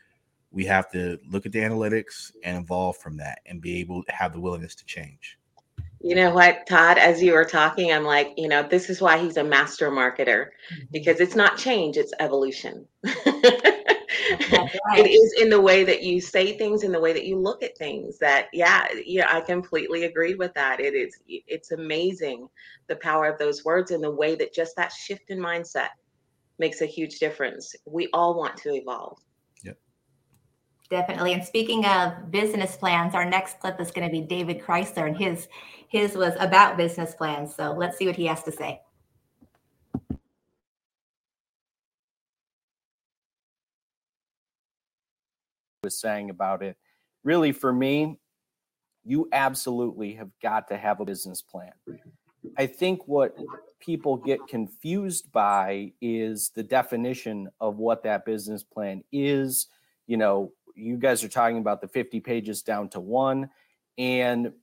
[0.51, 4.11] we have to look at the analytics and evolve from that and be able to
[4.11, 5.37] have the willingness to change
[6.03, 9.17] you know what todd as you were talking i'm like you know this is why
[9.17, 10.83] he's a master marketer mm-hmm.
[10.91, 12.85] because it's not change it's evolution
[14.97, 17.63] it is in the way that you say things in the way that you look
[17.63, 20.79] at things that yeah yeah i completely agree with that.
[20.79, 22.47] It is it's amazing
[22.87, 25.89] the power of those words and the way that just that shift in mindset
[26.59, 27.75] makes a huge difference.
[27.85, 29.17] We all want to evolve.
[29.63, 29.77] Yep.
[30.89, 31.33] Definitely.
[31.33, 35.17] And speaking of business plans our next clip is going to be david chrysler and
[35.17, 35.47] his
[35.87, 37.55] his was about business plans.
[37.55, 38.81] So let's see what he has to say
[45.83, 46.77] was saying about it.
[47.23, 48.19] Really, for me,
[49.03, 51.71] you absolutely have got to have a business plan.
[52.55, 53.35] I think what
[53.79, 59.67] people get confused by is the definition of what that business plan is.
[60.05, 63.49] You know, you guys are talking about the 50 pages down to one.
[63.97, 64.53] And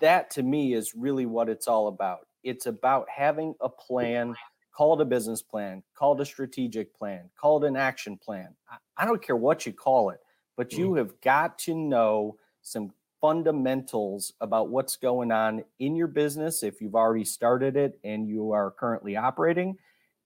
[0.00, 2.26] that to me is really what it's all about.
[2.42, 4.34] It's about having a plan,
[4.72, 8.48] called a business plan, called a strategic plan, called an action plan.
[8.96, 10.20] I don't care what you call it
[10.56, 10.98] but you mm.
[10.98, 16.94] have got to know some fundamentals about what's going on in your business if you've
[16.94, 19.76] already started it and you are currently operating.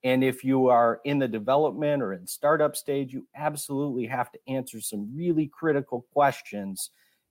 [0.02, 4.38] And if you are in the development or in startup stage, you absolutely have to
[4.48, 6.90] answer some really critical questions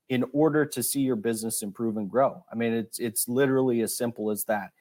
[0.10, 2.44] in order to see your business improve and grow.
[2.52, 4.72] I mean, it's it's literally as simple as that.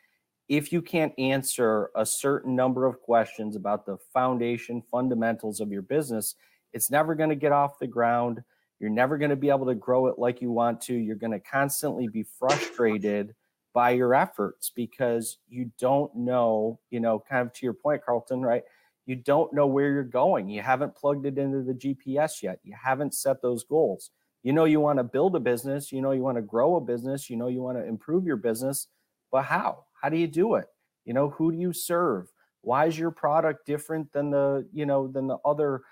[0.48, 5.82] If you can't answer a certain number of questions about the foundation fundamentals of your
[5.82, 6.34] business,
[6.72, 8.42] it's never going to get off the ground.
[8.80, 10.94] You're never going to be able to grow it like you want to.
[10.94, 13.34] You're going to constantly be frustrated
[13.74, 18.42] by your efforts because you don't know, you know, kind of to your point, Carlton,
[18.42, 18.62] right?
[19.06, 20.48] You don't know where you're going.
[20.48, 22.60] You haven't plugged it into the GPS yet.
[22.62, 24.10] You haven't set those goals.
[24.42, 26.80] You know, you want to build a business, you know, you want to grow a
[26.80, 28.86] business, you know, you want to improve your business,
[29.32, 29.84] but how?
[30.00, 30.66] How do you do it?
[31.04, 32.32] You know, who do you serve?
[32.60, 35.82] Why is your product different than the, you know, than the other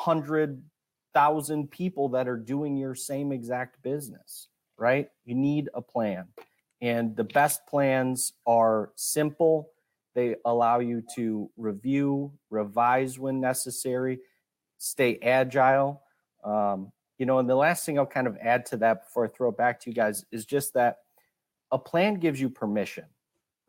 [0.00, 0.62] hundred
[1.12, 5.08] thousand people that are doing your same exact business, right?
[5.26, 6.28] You need a plan.
[6.80, 9.68] And the best plans are simple.
[10.14, 14.20] They allow you to review, revise when necessary,
[14.78, 16.02] stay agile.
[16.42, 19.28] Um, you know, and the last thing I'll kind of add to that before I
[19.28, 21.00] throw it back to you guys is just that
[21.70, 23.04] a plan gives you permission,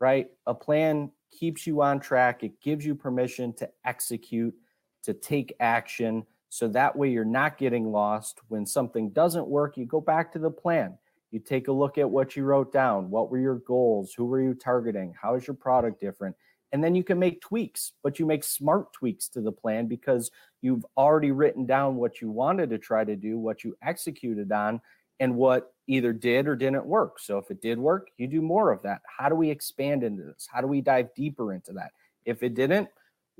[0.00, 0.28] right?
[0.46, 4.54] A plan keeps you on track, it gives you permission to execute
[5.02, 6.24] to take action.
[6.48, 8.40] So that way you're not getting lost.
[8.48, 10.98] When something doesn't work, you go back to the plan.
[11.30, 13.10] You take a look at what you wrote down.
[13.10, 14.12] What were your goals?
[14.12, 15.14] Who were you targeting?
[15.20, 16.36] How is your product different?
[16.72, 20.30] And then you can make tweaks, but you make smart tweaks to the plan because
[20.62, 24.80] you've already written down what you wanted to try to do, what you executed on,
[25.20, 27.18] and what either did or didn't work.
[27.18, 29.02] So if it did work, you do more of that.
[29.06, 30.48] How do we expand into this?
[30.50, 31.92] How do we dive deeper into that?
[32.24, 32.88] If it didn't,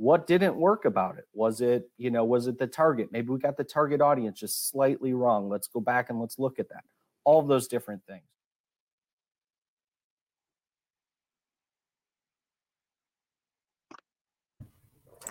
[0.03, 1.29] what didn't work about it?
[1.33, 3.11] Was it, you know, was it the target?
[3.13, 5.49] Maybe we got the target audience just slightly wrong.
[5.49, 6.83] Let's go back and let's look at that.
[7.23, 8.25] All of those different things.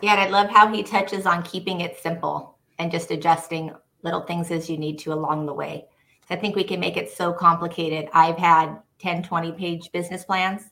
[0.02, 4.22] Yeah, and I love how he touches on keeping it simple and just adjusting little
[4.22, 5.88] things as you need to along the way.
[6.30, 8.08] I think we can make it so complicated.
[8.14, 10.70] I've had 10, 20 page business plans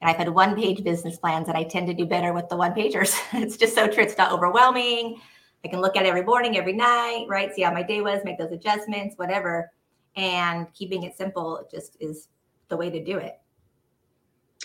[0.00, 2.56] and I've had one page business plans and I tend to do better with the
[2.56, 3.18] one pagers.
[3.34, 4.02] it's just so true.
[4.02, 5.20] It's not overwhelming.
[5.64, 7.54] I can look at every morning, every night, right?
[7.54, 9.70] See how my day was, make those adjustments, whatever.
[10.16, 12.28] And keeping it simple just is
[12.68, 13.38] the way to do it.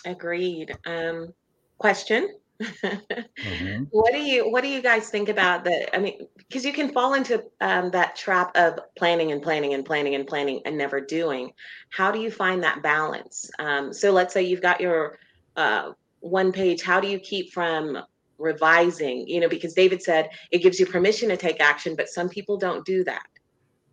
[0.06, 0.78] Agreed.
[0.86, 1.34] Um,
[1.78, 2.30] question
[2.62, 3.84] mm-hmm.
[3.92, 5.94] What do you What do you guys think about that?
[5.94, 9.86] I mean, because you can fall into um, that trap of planning and planning and
[9.86, 11.52] planning and planning and never doing.
[11.90, 13.50] How do you find that balance?
[13.60, 15.20] Um, so let's say you've got your
[15.56, 16.82] uh, one page.
[16.82, 18.00] How do you keep from
[18.38, 19.28] revising?
[19.28, 22.58] You know, because David said it gives you permission to take action, but some people
[22.58, 23.28] don't do that.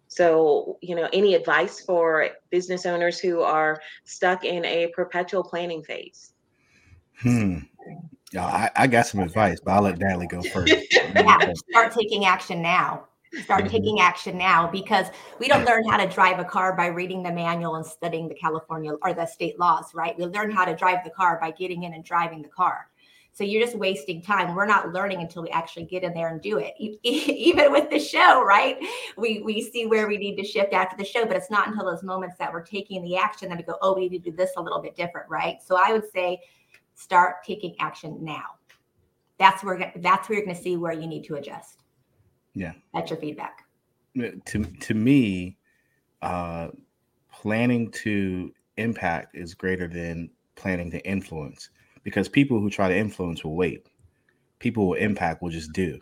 [0.08, 5.82] So, you know, any advice for business owners who are stuck in a perpetual planning
[5.82, 6.34] phase?
[7.20, 7.60] Hmm.
[8.30, 10.74] Yeah, I, I got some advice, but I'll let Natalie go first.
[10.92, 11.38] yeah,
[11.70, 13.04] start taking action now.
[13.44, 13.70] Start mm-hmm.
[13.70, 15.06] taking action now because
[15.38, 18.34] we don't learn how to drive a car by reading the manual and studying the
[18.34, 20.16] California or the state laws, right?
[20.18, 22.88] We learn how to drive the car by getting in and driving the car.
[23.34, 24.54] So you're just wasting time.
[24.54, 26.74] We're not learning until we actually get in there and do it.
[27.02, 28.76] Even with the show, right?
[29.16, 31.86] We we see where we need to shift after the show, but it's not until
[31.86, 34.36] those moments that we're taking the action that we go, oh, we need to do
[34.36, 35.62] this a little bit different, right?
[35.62, 36.40] So I would say
[36.94, 38.56] start taking action now.
[39.38, 41.81] That's where that's where you're going to see where you need to adjust.
[42.54, 43.64] Yeah, that's your feedback.
[44.16, 45.56] To to me,
[46.20, 46.68] uh,
[47.32, 51.70] planning to impact is greater than planning to influence
[52.02, 53.86] because people who try to influence will wait.
[54.58, 55.98] People will impact will just do.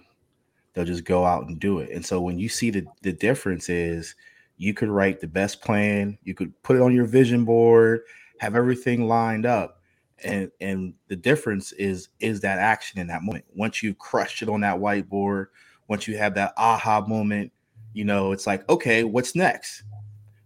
[0.74, 1.90] They'll just go out and do it.
[1.90, 4.14] And so when you see the the difference is
[4.56, 8.02] you could write the best plan, you could put it on your vision board,
[8.38, 9.80] have everything lined up,
[10.24, 14.48] and and the difference is is that action in that moment once you've crushed it
[14.48, 15.46] on that whiteboard
[15.90, 17.52] once you have that aha moment
[17.92, 19.82] you know it's like okay what's next?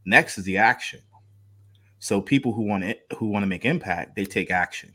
[0.07, 1.01] Next is the action.
[1.99, 4.93] So people who want it who want to make impact they take action.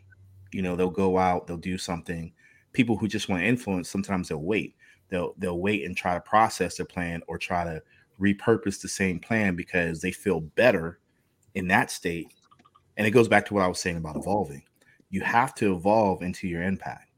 [0.52, 2.34] You know they'll go out they'll do something.
[2.74, 4.76] People who just want to influence sometimes they'll wait.
[5.10, 7.82] They'll they'll wait and try to process their plan or try to
[8.20, 11.00] repurpose the same plan because they feel better
[11.54, 12.34] in that state.
[12.98, 14.64] And it goes back to what i was saying about evolving.
[15.12, 17.12] You have to evolve into your impact.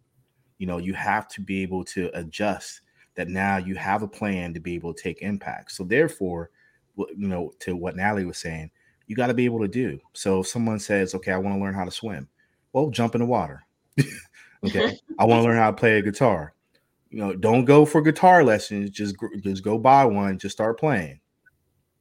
[0.57, 2.81] You know, you have to be able to adjust
[3.15, 5.71] that now you have a plan to be able to take impact.
[5.71, 6.49] So therefore,
[6.97, 8.71] you know, to what Natalie was saying,
[9.07, 9.99] you got to be able to do.
[10.13, 12.27] So if someone says, "Okay, I want to learn how to swim,"
[12.73, 13.65] well, jump in the water.
[14.63, 16.53] okay, I want to learn how to play a guitar.
[17.09, 18.89] You know, don't go for guitar lessons.
[18.91, 20.37] Just just go buy one.
[20.39, 21.19] Just start playing.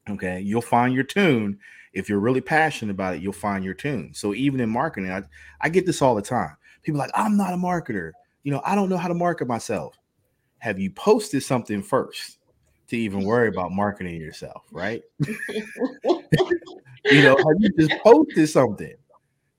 [0.09, 1.59] Okay, you'll find your tune,
[1.93, 4.11] if you're really passionate about it, you'll find your tune.
[4.13, 5.23] So even in marketing, I,
[5.59, 6.55] I get this all the time.
[6.83, 8.11] People like, I'm not a marketer.
[8.43, 9.97] You know, I don't know how to market myself.
[10.61, 12.37] Have you posted something first
[12.87, 15.01] to even worry about marketing yourself, right?
[15.27, 18.93] you know, have you just posted something?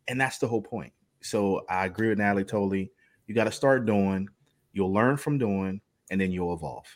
[0.07, 0.93] And that's the whole point.
[1.21, 2.93] So I agree with Natalie totally.
[3.27, 4.29] You got to start doing,
[4.73, 5.81] you'll learn from doing,
[6.13, 6.87] and then you'll evolve.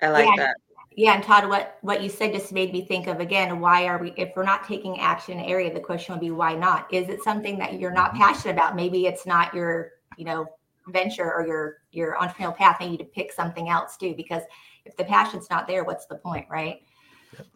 [0.00, 0.44] I like yeah.
[0.44, 0.56] that.
[0.92, 3.60] Yeah, and Todd, what what you said just made me think of again.
[3.60, 4.12] Why are we?
[4.16, 6.92] If we're not taking action in an area, the question would be why not?
[6.92, 8.22] Is it something that you're not mm-hmm.
[8.22, 8.76] passionate about?
[8.76, 10.46] Maybe it's not your you know
[10.88, 12.76] venture or your your entrepreneurial path.
[12.80, 14.14] Maybe to pick something else too.
[14.16, 14.42] Because
[14.84, 16.82] if the passion's not there, what's the point, right?
[17.36, 17.46] Yep.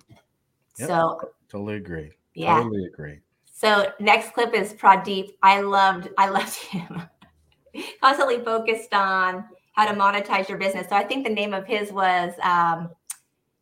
[0.78, 0.88] Yep.
[0.88, 2.12] So totally agree.
[2.34, 3.20] Yeah, totally agree.
[3.44, 5.30] So next clip is Pradeep.
[5.42, 7.02] I loved I loved him.
[8.02, 10.88] Constantly focused on how to monetize your business.
[10.88, 12.32] So I think the name of his was.
[12.42, 12.90] Um,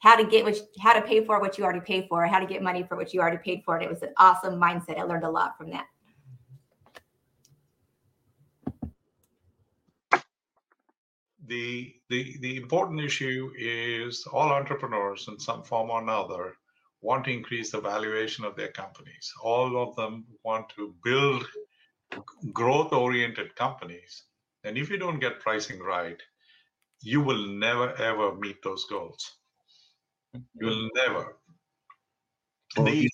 [0.00, 2.46] how to get what how to pay for what you already paid for, how to
[2.46, 3.76] get money for what you already paid for.
[3.76, 4.98] And it was an awesome mindset.
[4.98, 5.86] I learned a lot from that.
[11.50, 16.54] The, the, the important issue is all entrepreneurs in some form or another
[17.02, 19.32] want to increase the valuation of their companies.
[19.42, 21.44] All of them want to build
[22.52, 24.24] growth oriented companies.
[24.62, 26.22] And if you don't get pricing right,
[27.02, 29.38] you will never ever meet those goals.
[30.54, 31.36] You'll never.
[32.76, 33.08] Well, the,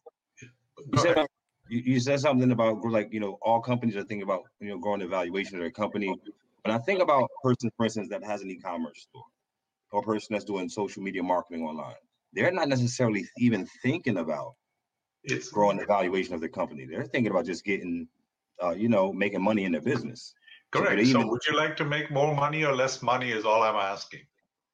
[0.93, 1.26] you, said,
[1.70, 4.78] you, you said something about like you know all companies are thinking about you know
[4.78, 6.14] growing the valuation of their company.
[6.67, 9.25] But I think about a person, for instance, that has an e-commerce store
[9.93, 11.95] or a person that's doing social media marketing online.
[12.33, 14.55] They're not necessarily even thinking about
[15.23, 16.85] it's growing the valuation of their company.
[16.85, 18.09] They're thinking about just getting,
[18.62, 20.35] uh, you know, making money in their business.
[20.73, 21.01] Correct.
[21.07, 23.31] So, even, would you like to make more money or less money?
[23.31, 24.27] Is all I'm asking.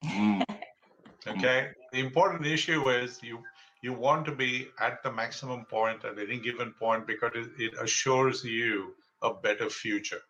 [0.05, 0.43] Mm,
[1.29, 1.69] okay.
[1.93, 3.39] The important issue is you
[3.83, 7.75] you want to be at the maximum point at any given point because it, it
[7.81, 10.23] assures you a better future.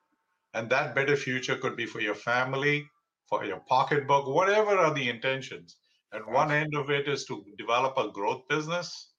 [0.55, 2.87] And that better future could be for your family,
[3.29, 5.77] for your pocketbook, whatever are the intentions.
[6.13, 9.13] And one end of it is to develop a growth business.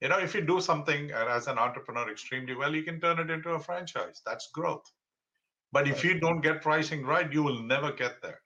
[0.00, 3.30] You know, if you do something as an entrepreneur extremely well, you can turn it
[3.30, 4.22] into a franchise.
[4.24, 4.90] That's growth.
[5.72, 8.40] But if you don't get pricing right, you will never get there.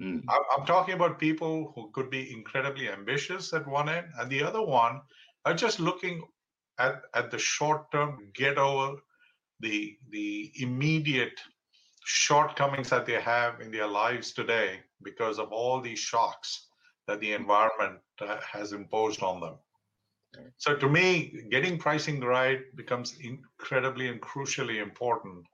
[0.00, 0.22] Mm.
[0.28, 4.62] I'm talking about people who could be incredibly ambitious at one end, and the other
[4.62, 5.00] one
[5.44, 6.22] are just looking
[6.78, 8.96] at, at the short term, get over
[9.60, 11.38] the the immediate
[12.04, 16.68] shortcomings that they have in their lives today because of all these shocks
[17.06, 19.54] that the environment uh, has imposed on them.
[20.58, 25.46] So to me, getting pricing right becomes incredibly and crucially important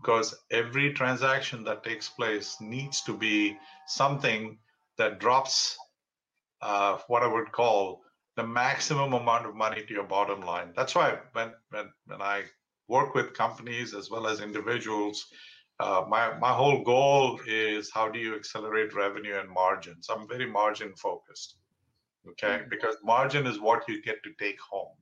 [0.00, 4.58] because every transaction that takes place needs to be something
[4.98, 5.76] that drops
[6.62, 8.02] uh, what I would call
[8.36, 10.72] the maximum amount of money to your bottom line.
[10.76, 12.44] That's why when when when I
[12.90, 15.26] work with companies as well as individuals,
[15.78, 20.08] uh, my my whole goal is how do you accelerate revenue and margins.
[20.10, 21.56] I'm very margin focused.
[22.28, 24.94] Okay, because margin is what you get to take home.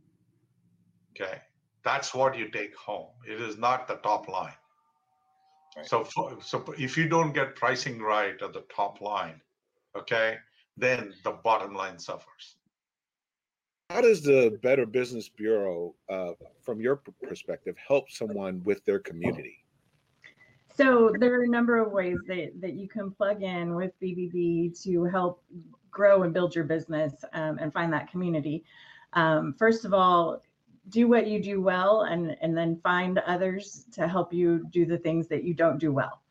[1.13, 1.43] Okay,
[1.83, 3.11] that's what you take home.
[3.27, 4.61] It is not the top line.
[5.83, 9.41] So, for, so if you don't get pricing right at the top line,
[9.97, 10.39] okay,
[10.77, 12.58] then the bottom line suffers.
[13.91, 19.65] How does the Better Business Bureau, uh, from your perspective, help someone with their community?
[20.77, 24.79] So there are a number of ways that, that you can plug in with BBB
[24.83, 25.43] to help
[25.91, 28.63] grow and build your business um, and find that community.
[29.15, 30.43] Um, first of all,
[30.91, 34.97] do what you do well and and then find others to help you do the
[34.97, 36.23] things that you don't do well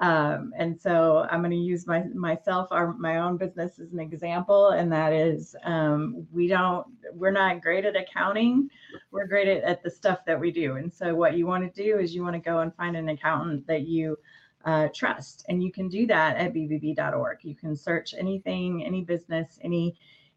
[0.00, 4.00] um, and so i'm going to use my myself our my own business as an
[4.00, 8.70] example and that is um, we don't we're not great at accounting.
[9.10, 10.76] We're great at, at the stuff that we do.
[10.76, 13.08] And so what you want to do is you want to go and find an
[13.08, 14.18] accountant that you
[14.64, 15.44] uh, trust.
[15.48, 19.96] And you can do that at bbb.org you can search anything any business any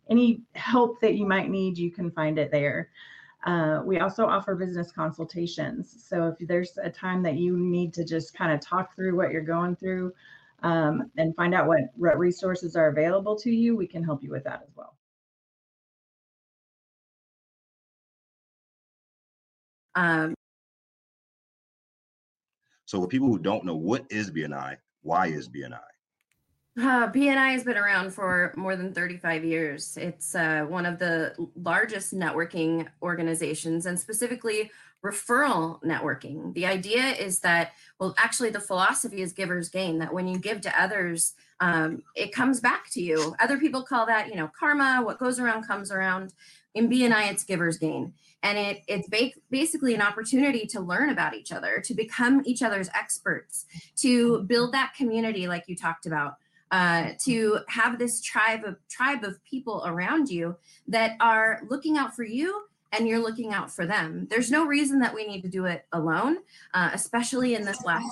[0.10, 2.90] any help that you might need you can find it there
[3.44, 6.06] uh, we also offer business consultations.
[6.08, 9.32] So if there's a time that you need to just kind of talk through what
[9.32, 10.14] you're going through
[10.64, 14.30] um, and find out what, what resources are available to you, we can help you
[14.32, 14.96] with that as well.
[19.96, 20.36] Um,
[22.86, 24.78] so for people who don't know, what is BNI?
[25.02, 25.91] Why is BNI?
[26.80, 29.98] Uh, BNI has been around for more than 35 years.
[29.98, 34.72] It's uh, one of the largest networking organizations and specifically
[35.04, 36.54] referral networking.
[36.54, 40.62] The idea is that, well, actually, the philosophy is giver's gain, that when you give
[40.62, 43.36] to others, um, it comes back to you.
[43.40, 45.02] Other people call that, you know, karma.
[45.04, 46.34] What goes around comes around.
[46.74, 48.14] In BNI, it's giver's gain.
[48.44, 52.62] And it, it's ba- basically an opportunity to learn about each other, to become each
[52.62, 53.66] other's experts,
[53.98, 56.36] to build that community like you talked about
[56.72, 60.56] uh, to have this tribe of tribe of people around you
[60.88, 62.64] that are looking out for you
[62.94, 64.28] and you're looking out for them.
[64.30, 66.38] There's no reason that we need to do it alone
[66.74, 68.10] uh, especially in this last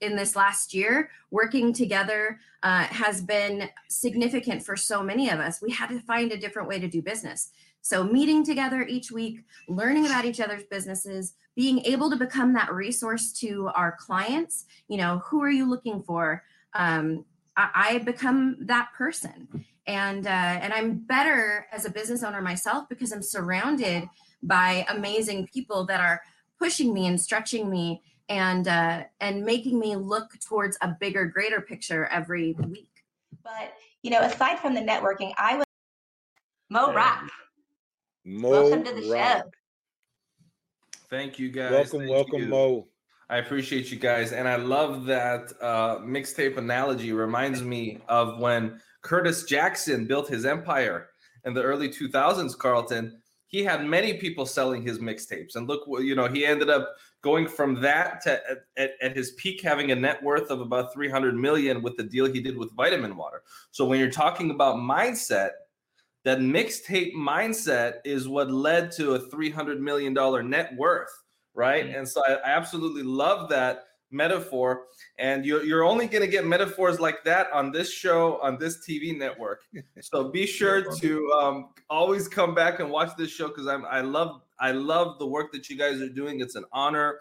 [0.00, 1.10] in this last year.
[1.30, 5.60] Working together uh, has been significant for so many of us.
[5.60, 7.50] We had to find a different way to do business.
[7.82, 12.72] So meeting together each week learning about each other's businesses being able to become that
[12.72, 14.66] resource to our clients.
[14.88, 16.44] You know who are you looking for?
[16.74, 17.24] Um,
[17.74, 19.64] I, become that person.
[19.86, 24.08] And uh, and I'm better as a business owner myself because I'm surrounded
[24.42, 26.22] by amazing people that are
[26.58, 31.60] pushing me and stretching me and uh, and making me look towards a bigger, greater
[31.60, 32.90] picture every week.
[33.42, 35.66] But you know, aside from the networking, I was
[36.70, 37.28] Mo Rock.
[38.24, 39.42] Mo Welcome to the Rock.
[39.42, 39.50] show.
[41.08, 41.72] Thank you guys.
[41.72, 42.48] Welcome, Thank welcome, you.
[42.48, 42.88] Mo.
[43.30, 47.12] I appreciate you guys, and I love that uh, mixtape analogy.
[47.12, 51.10] Reminds me of when Curtis Jackson built his empire
[51.44, 52.58] in the early 2000s.
[52.58, 56.88] Carlton, he had many people selling his mixtapes, and look, you know, he ended up
[57.22, 58.40] going from that to
[58.76, 62.26] at, at, his peak having a net worth of about 300 million with the deal
[62.26, 63.42] he did with Vitamin Water.
[63.70, 65.50] So when you're talking about mindset,
[66.24, 70.12] that mixtape mindset is what led to a $300 million
[70.50, 71.19] net worth,
[71.54, 71.84] right?
[71.84, 71.98] Mm-hmm.
[71.98, 74.84] And so I, absolutely love that metaphor.
[75.18, 78.86] And you're, you're only going to get metaphors like that on this show, on this
[78.86, 79.62] TV network.
[80.02, 84.00] So be sure to um, always come back and watch this show because I'm I
[84.00, 86.40] love I love the work that you guys are doing.
[86.40, 87.20] It's an honor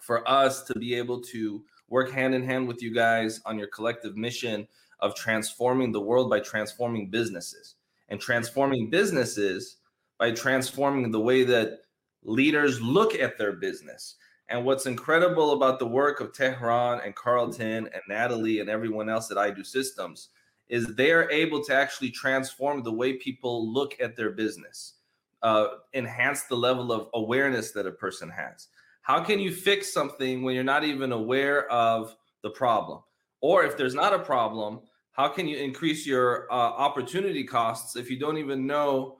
[0.00, 3.68] for us to be able to work hand in hand with you guys on your
[3.68, 4.66] collective mission
[5.00, 7.74] of transforming the world by transforming businesses
[8.08, 9.76] and transforming businesses
[10.18, 11.80] by transforming the way that
[12.24, 14.16] leaders look at their business.
[14.48, 19.30] And what's incredible about the work of Teron and Carlton and Natalie and everyone else
[19.30, 20.28] at I Do Systems
[20.68, 24.94] is they are able to actually transform the way people look at their business,
[25.42, 28.68] uh, enhance the level of awareness that a person has.
[29.02, 33.00] How can you fix something when you're not even aware of the problem?
[33.40, 34.80] Or if there's not a problem,
[35.12, 39.18] how can you increase your uh, opportunity costs if you don't even know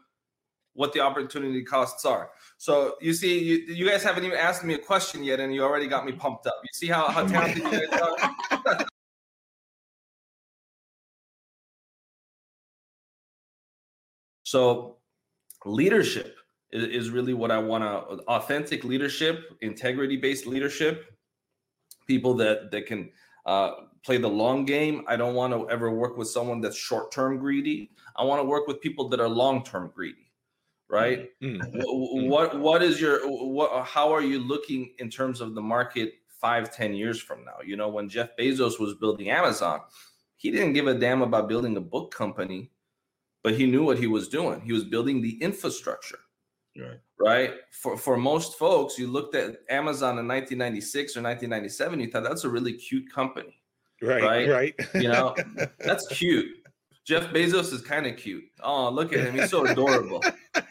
[0.75, 2.31] what the opportunity costs are?
[2.59, 5.63] So you see, you, you guys haven't even asked me a question yet, and you
[5.63, 6.55] already got me pumped up.
[6.63, 8.87] You see how, how talented you guys are?
[14.45, 14.97] so
[15.65, 16.37] leadership
[16.73, 21.07] is, is really what I want to authentic leadership, integrity based leadership,
[22.07, 23.11] people that that can
[23.47, 23.73] uh,
[24.05, 25.05] play the long game.
[25.07, 27.91] I don't want to ever work with someone that's short term greedy.
[28.17, 30.32] I want to work with people that are long term greedy.
[30.93, 31.31] Right?
[31.43, 32.29] Mm-hmm.
[32.29, 33.87] What what is your what?
[33.87, 37.57] How are you looking in terms of the market five ten years from now?
[37.65, 39.81] You know, when Jeff Bezos was building Amazon,
[40.37, 42.73] he didn't give a damn about building a book company,
[43.43, 44.61] but he knew what he was doing.
[44.61, 46.19] He was building the infrastructure.
[46.77, 47.01] Right.
[47.19, 47.55] Right.
[47.71, 52.45] For for most folks, you looked at Amazon in 1996 or 1997, you thought that's
[52.45, 53.63] a really cute company.
[54.03, 54.23] Right.
[54.23, 54.49] Right.
[54.51, 54.75] Right.
[54.95, 55.35] You know,
[55.79, 56.49] that's cute.
[57.05, 58.45] Jeff Bezos is kind of cute.
[58.63, 59.35] Oh, look at him.
[59.35, 60.23] He's so adorable.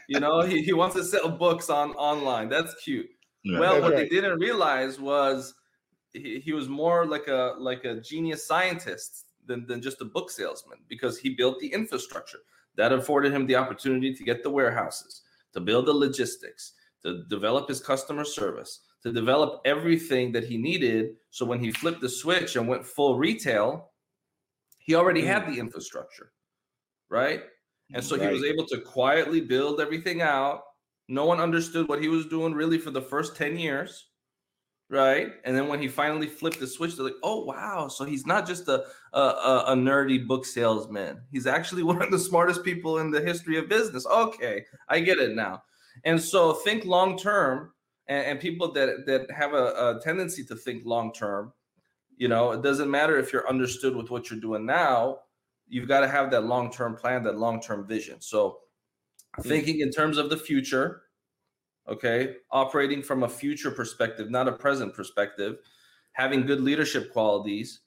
[0.08, 2.48] You know, he, he wants to sell books on online.
[2.48, 3.08] That's cute.
[3.44, 4.08] Yeah, well, that's what right.
[4.08, 5.54] they didn't realize was
[6.12, 10.30] he, he was more like a like a genius scientist than, than just a book
[10.30, 12.38] salesman because he built the infrastructure
[12.76, 15.22] that afforded him the opportunity to get the warehouses,
[15.52, 16.74] to build the logistics,
[17.04, 21.16] to develop his customer service, to develop everything that he needed.
[21.30, 23.90] So when he flipped the switch and went full retail,
[24.78, 25.54] he already had mm.
[25.54, 26.32] the infrastructure,
[27.08, 27.42] right?
[27.94, 28.28] And so right.
[28.28, 30.62] he was able to quietly build everything out.
[31.08, 34.08] No one understood what he was doing really for the first 10 years,
[34.88, 35.32] right?
[35.44, 37.88] And then when he finally flipped the switch, they're like, oh, wow.
[37.88, 41.20] So he's not just a, a, a nerdy book salesman.
[41.30, 44.06] He's actually one of the smartest people in the history of business.
[44.06, 45.62] Okay, I get it now.
[46.04, 47.72] And so think long term
[48.08, 51.52] and, and, people that that have a, a tendency to think long term
[52.16, 55.18] you know it doesn't matter if you're understood with what you're doing now
[55.72, 58.58] you've got to have that long term plan that long term vision so
[59.38, 59.44] mm.
[59.44, 61.04] thinking in terms of the future
[61.88, 65.56] okay operating from a future perspective not a present perspective
[66.12, 67.80] having good leadership qualities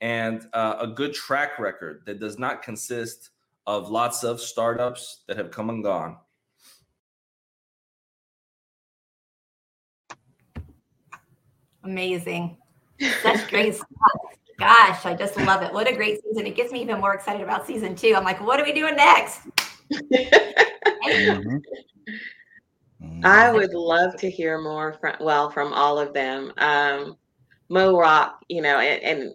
[0.00, 3.30] and uh, a good track record that does not consist
[3.66, 6.16] of lots of startups that have come and gone
[11.84, 12.56] Amazing.
[13.22, 13.88] Such great stuff.
[14.62, 15.72] Gosh, I just love it.
[15.72, 16.46] What a great season.
[16.46, 18.14] It gets me even more excited about season two.
[18.14, 19.40] I'm like, what are we doing next?
[19.92, 21.56] mm-hmm.
[23.24, 26.52] I would love to hear more from well from all of them.
[26.58, 27.16] Um,
[27.70, 29.34] Mo Rock, you know, and,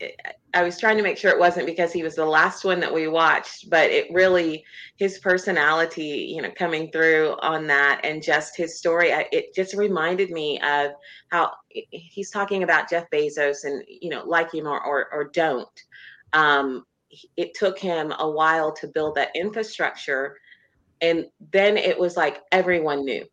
[0.00, 0.12] and
[0.52, 2.92] I was trying to make sure it wasn't because he was the last one that
[2.92, 4.62] we watched, but it really
[4.96, 10.30] his personality, you know, coming through on that and just his story, it just reminded
[10.30, 10.90] me of
[11.28, 11.52] how
[11.90, 15.82] he's talking about Jeff Bezos and you know, like him or or, or don't.
[16.32, 16.84] Um,
[17.36, 20.36] it took him a while to build that infrastructure,
[21.00, 23.26] and then it was like everyone knew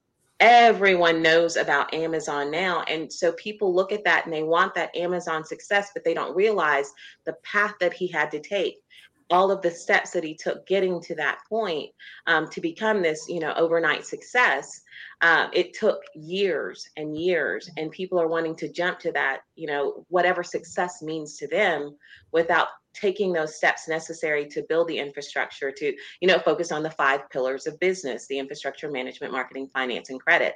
[0.43, 2.83] everyone knows about Amazon now.
[2.89, 6.35] And so people look at that and they want that Amazon success, but they don't
[6.35, 6.91] realize
[7.25, 8.82] the path that he had to take
[9.29, 11.89] all of the steps that he took getting to that point
[12.27, 14.81] um, to become this you know overnight success
[15.21, 19.67] um, it took years and years and people are wanting to jump to that you
[19.67, 21.95] know whatever success means to them
[22.31, 26.91] without taking those steps necessary to build the infrastructure to you know focus on the
[26.91, 30.55] five pillars of business the infrastructure management marketing finance and credit.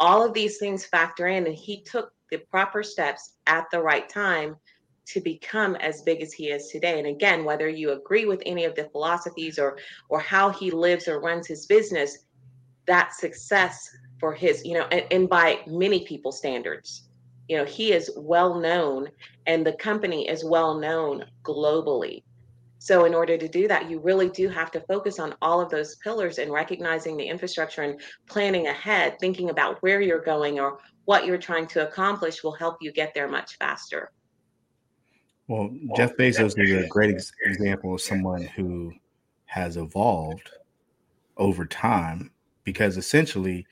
[0.00, 4.08] All of these things factor in and he took the proper steps at the right
[4.08, 4.56] time
[5.06, 8.64] to become as big as he is today and again whether you agree with any
[8.64, 9.78] of the philosophies or
[10.08, 12.18] or how he lives or runs his business
[12.86, 13.88] that success
[14.20, 17.08] for his you know and, and by many people's standards
[17.48, 19.08] you know he is well known
[19.46, 22.22] and the company is well known globally
[22.84, 25.70] So, in order to do that, you really do have to focus on all of
[25.70, 27.98] those pillars and recognizing the infrastructure and
[28.28, 32.76] planning ahead, thinking about where you're going or what you're trying to accomplish will help
[32.82, 34.10] you get there much faster.
[35.48, 38.94] Well, Jeff Bezos is a great ex- example of someone who
[39.44, 40.50] has evolved
[41.36, 42.30] over time
[42.64, 43.66] because essentially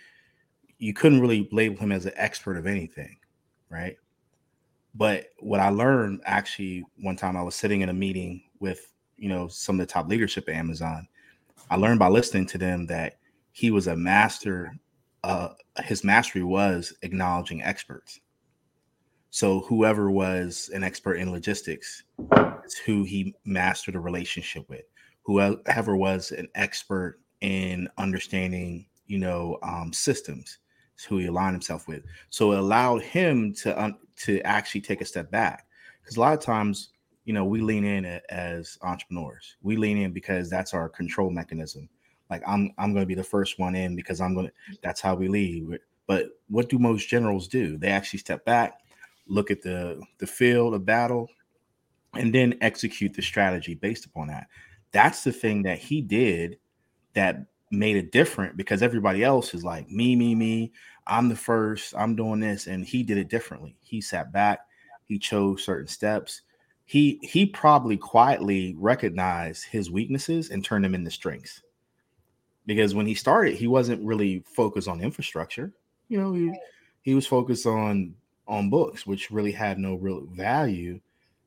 [0.79, 3.17] you couldn't really label him as an expert of anything,
[3.71, 3.97] right?
[4.95, 9.29] But what I learned actually one time I was sitting in a meeting with, you
[9.29, 11.09] know, some of the top leadership at Amazon.
[11.71, 13.19] I learned by listening to them that
[13.53, 14.75] he was a master
[15.25, 15.51] uh
[15.85, 18.21] his mastery was acknowledging experts.
[19.33, 22.05] So whoever was an expert in logistics
[22.67, 24.85] is who he mastered a relationship with.
[25.23, 30.59] Whoever was an expert in understanding, you know, um, systems
[31.09, 32.05] who he aligned himself with.
[32.29, 35.67] So it allowed him to um, to actually take a step back
[36.03, 36.91] because a lot of times,
[37.25, 39.57] you know, we lean in as entrepreneurs.
[39.63, 41.89] We lean in because that's our control mechanism.
[42.29, 44.53] Like I'm I'm going to be the first one in because I'm going to.
[44.83, 45.79] That's how we lead.
[46.07, 47.79] But what do most generals do?
[47.79, 48.82] They actually step back,
[49.33, 51.29] look at the the field of battle,
[52.15, 54.47] and then execute the strategy based upon that.
[54.93, 56.59] That's the thing that he did
[57.15, 60.73] that made it different because everybody else is like me, me, me.
[61.07, 61.95] I'm the first.
[61.97, 63.77] I'm doing this, and he did it differently.
[63.81, 64.61] He sat back.
[65.05, 66.43] He chose certain steps.
[66.85, 71.63] He he probably quietly recognized his weaknesses and turned them into strengths.
[72.67, 75.73] Because when he started, he wasn't really focused on infrastructure.
[76.09, 76.53] You know, he,
[77.01, 78.15] he was focused on
[78.47, 81.01] on books, which really had no real value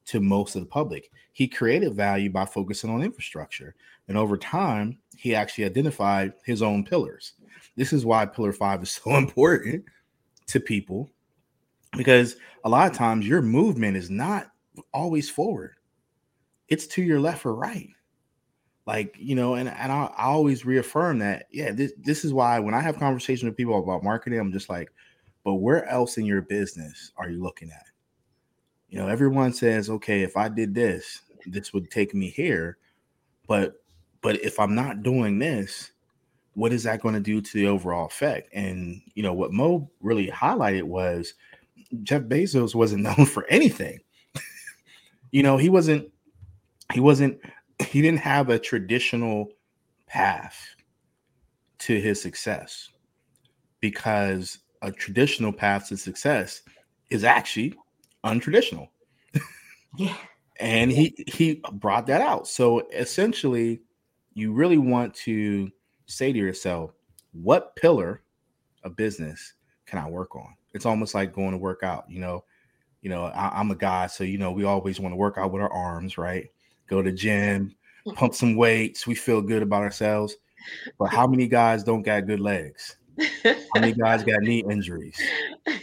[0.05, 1.11] to most of the public.
[1.33, 3.75] He created value by focusing on infrastructure.
[4.07, 7.33] And over time, he actually identified his own pillars.
[7.75, 9.85] This is why pillar five is so important
[10.47, 11.09] to people
[11.97, 14.51] because a lot of times your movement is not
[14.93, 15.75] always forward,
[16.67, 17.89] it's to your left or right.
[18.85, 22.59] Like, you know, and, and I, I always reaffirm that, yeah, this, this is why
[22.59, 24.91] when I have conversations with people about marketing, I'm just like,
[25.45, 27.85] but where else in your business are you looking at?
[28.89, 32.79] You know, everyone says, okay, if I did this, this would take me here.
[33.47, 33.75] But
[34.21, 35.91] but if I'm not doing this,
[36.55, 38.49] what is that going to do to the overall effect?
[38.53, 41.35] And you know, what Mo really highlighted was
[42.01, 43.99] Jeff Bezos wasn't known for anything.
[45.31, 46.11] you know, he wasn't
[46.91, 47.39] he wasn't
[47.79, 49.51] he didn't have a traditional
[50.07, 50.75] path
[51.77, 52.89] to his success
[53.79, 56.61] because a traditional path to success
[57.09, 57.73] is actually
[58.23, 58.87] untraditional.
[59.97, 60.15] Yeah.
[60.59, 62.47] and he he brought that out.
[62.47, 63.81] So essentially,
[64.33, 65.71] you really want to
[66.05, 66.91] say to yourself,
[67.31, 68.21] what pillar
[68.83, 69.53] of business
[69.85, 70.53] can I work on?
[70.73, 72.43] It's almost like going to work out, you know.
[73.01, 75.51] You know, I, am a guy, so you know, we always want to work out
[75.51, 76.47] with our arms, right?
[76.87, 77.75] Go to gym,
[78.05, 78.15] mm.
[78.15, 80.35] pump some weights, we feel good about ourselves.
[80.97, 82.97] But how many guys don't got good legs?
[83.43, 85.19] How many guys got knee injuries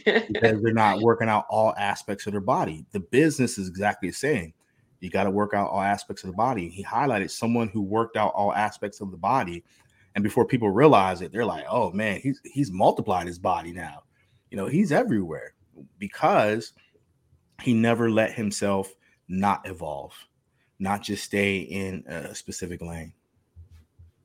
[0.04, 2.84] because they're not working out all aspects of their body?
[2.92, 4.52] The business is exactly the same.
[5.00, 6.68] You got to work out all aspects of the body.
[6.68, 9.64] He highlighted someone who worked out all aspects of the body,
[10.14, 14.04] and before people realize it, they're like, "Oh man, he's he's multiplied his body now.
[14.50, 15.54] You know, he's everywhere
[15.98, 16.72] because
[17.62, 18.94] he never let himself
[19.28, 20.14] not evolve,
[20.78, 23.12] not just stay in a specific lane."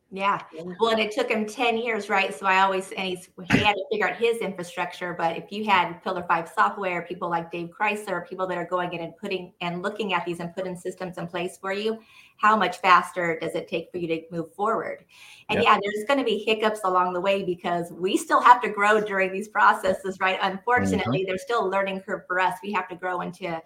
[0.09, 0.41] Yeah.
[0.79, 2.33] Well, and it took him 10 years, right?
[2.33, 5.13] So I always, and he's, he had to figure out his infrastructure.
[5.13, 8.93] But if you had Pillar 5 software, people like Dave Chrysler, people that are going
[8.93, 11.99] in and putting and looking at these and putting systems in place for you,
[12.37, 15.03] how much faster does it take for you to move forward?
[15.49, 18.69] And yeah, there's going to be hiccups along the way because we still have to
[18.69, 20.39] grow during these processes, right?
[20.41, 21.27] Unfortunately, mm-hmm.
[21.27, 22.53] there's still a learning curve for us.
[22.63, 23.61] We have to grow into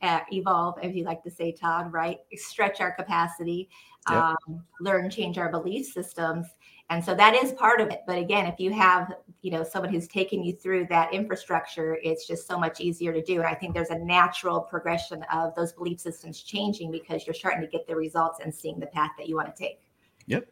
[0.00, 2.18] uh, evolve, if you like to say, Todd, right?
[2.34, 3.68] Stretch our capacity
[4.08, 4.18] yep.
[4.18, 6.46] um, learn, change our belief systems.
[6.90, 8.02] And so that is part of it.
[8.06, 12.26] But again, if you have, you know, someone who's taking you through that infrastructure, it's
[12.26, 13.36] just so much easier to do.
[13.36, 17.62] And I think there's a natural progression of those belief systems changing because you're starting
[17.62, 19.80] to get the results and seeing the path that you want to take.
[20.26, 20.48] Yep.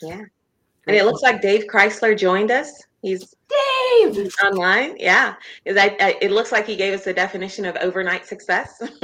[0.00, 0.22] Yeah.
[0.86, 2.82] And it looks like Dave Chrysler joined us.
[3.02, 4.96] He's Dave online.
[4.98, 5.34] Yeah,
[5.66, 8.80] I, I, it looks like he gave us the definition of overnight success.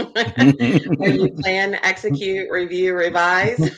[0.97, 3.59] Where you plan, execute, review, revise.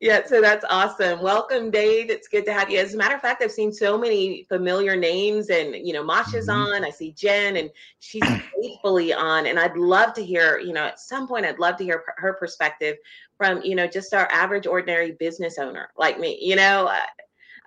[0.00, 1.22] yeah, so that's awesome.
[1.22, 2.10] Welcome, Dave.
[2.10, 2.78] It's good to have you.
[2.78, 6.48] As a matter of fact, I've seen so many familiar names, and you know, Masha's
[6.48, 6.74] mm-hmm.
[6.74, 6.84] on.
[6.84, 8.22] I see Jen, and she's
[8.60, 9.46] faithfully on.
[9.46, 12.34] And I'd love to hear, you know, at some point, I'd love to hear her
[12.34, 12.96] perspective
[13.36, 17.00] from you know just our average ordinary business owner like me you know uh,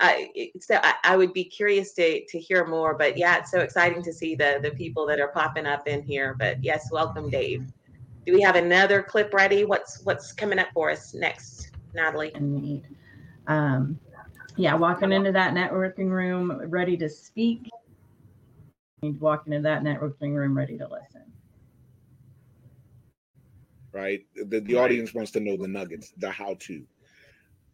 [0.01, 3.59] I, so I, I, would be curious to to hear more but yeah it's so
[3.59, 7.29] exciting to see the the people that are popping up in here but yes welcome
[7.29, 7.65] dave
[8.29, 9.65] do we have another clip ready?
[9.65, 12.31] What's what's coming up for us next, Natalie?
[13.47, 13.99] Um,
[14.55, 17.69] yeah, walking into that networking room ready to speak.
[19.01, 21.23] Walking into that networking room ready to listen.
[23.91, 24.21] Right.
[24.35, 26.83] The, the audience wants to know the nuggets, the how to.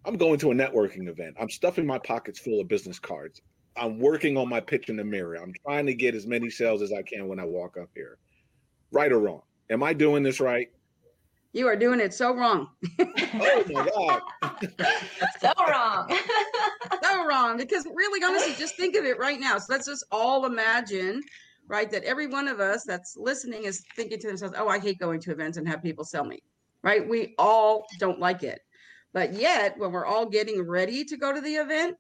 [0.05, 1.36] I'm going to a networking event.
[1.39, 3.41] I'm stuffing my pockets full of business cards.
[3.76, 5.36] I'm working on my pitch in the mirror.
[5.36, 8.18] I'm trying to get as many sales as I can when I walk up here.
[8.91, 9.41] Right or wrong?
[9.70, 10.70] Am I doing this right?
[11.55, 12.70] You are doing it so wrong.
[12.99, 14.22] oh my God.
[15.39, 16.20] so wrong.
[17.01, 17.57] so wrong.
[17.57, 19.57] Because really, honestly, just think of it right now.
[19.57, 21.22] So let's just all imagine,
[21.68, 24.99] right, that every one of us that's listening is thinking to themselves, oh, I hate
[24.99, 26.39] going to events and have people sell me,
[26.84, 27.07] right?
[27.07, 28.59] We all don't like it.
[29.13, 31.95] But yet, when we're all getting ready to go to the event,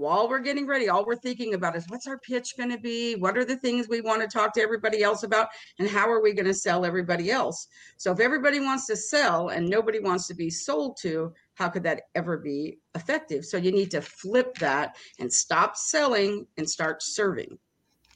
[0.00, 3.16] while we're getting ready, all we're thinking about is what's our pitch going to be?
[3.16, 5.48] What are the things we want to talk to everybody else about?
[5.78, 7.66] And how are we going to sell everybody else?
[7.98, 11.82] So, if everybody wants to sell and nobody wants to be sold to, how could
[11.82, 13.44] that ever be effective?
[13.44, 17.58] So, you need to flip that and stop selling and start serving.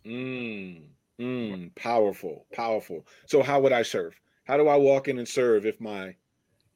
[0.07, 0.83] Mm,
[1.21, 3.07] mm, powerful, powerful.
[3.27, 4.15] So, how would I serve?
[4.45, 6.15] How do I walk in and serve if my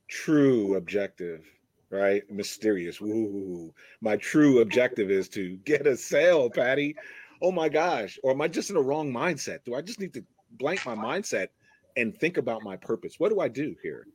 [0.09, 1.45] true objective
[1.91, 2.23] right?
[2.31, 3.01] Mysterious.
[3.01, 6.97] Ooh, my true objective is to get a sale, Patty.
[7.41, 8.19] Oh my gosh.
[8.23, 9.65] Or am I just in the wrong mindset?
[9.65, 11.49] Do I just need to blank my mindset
[11.97, 13.15] and think about my purpose?
[13.19, 14.07] What do I do here?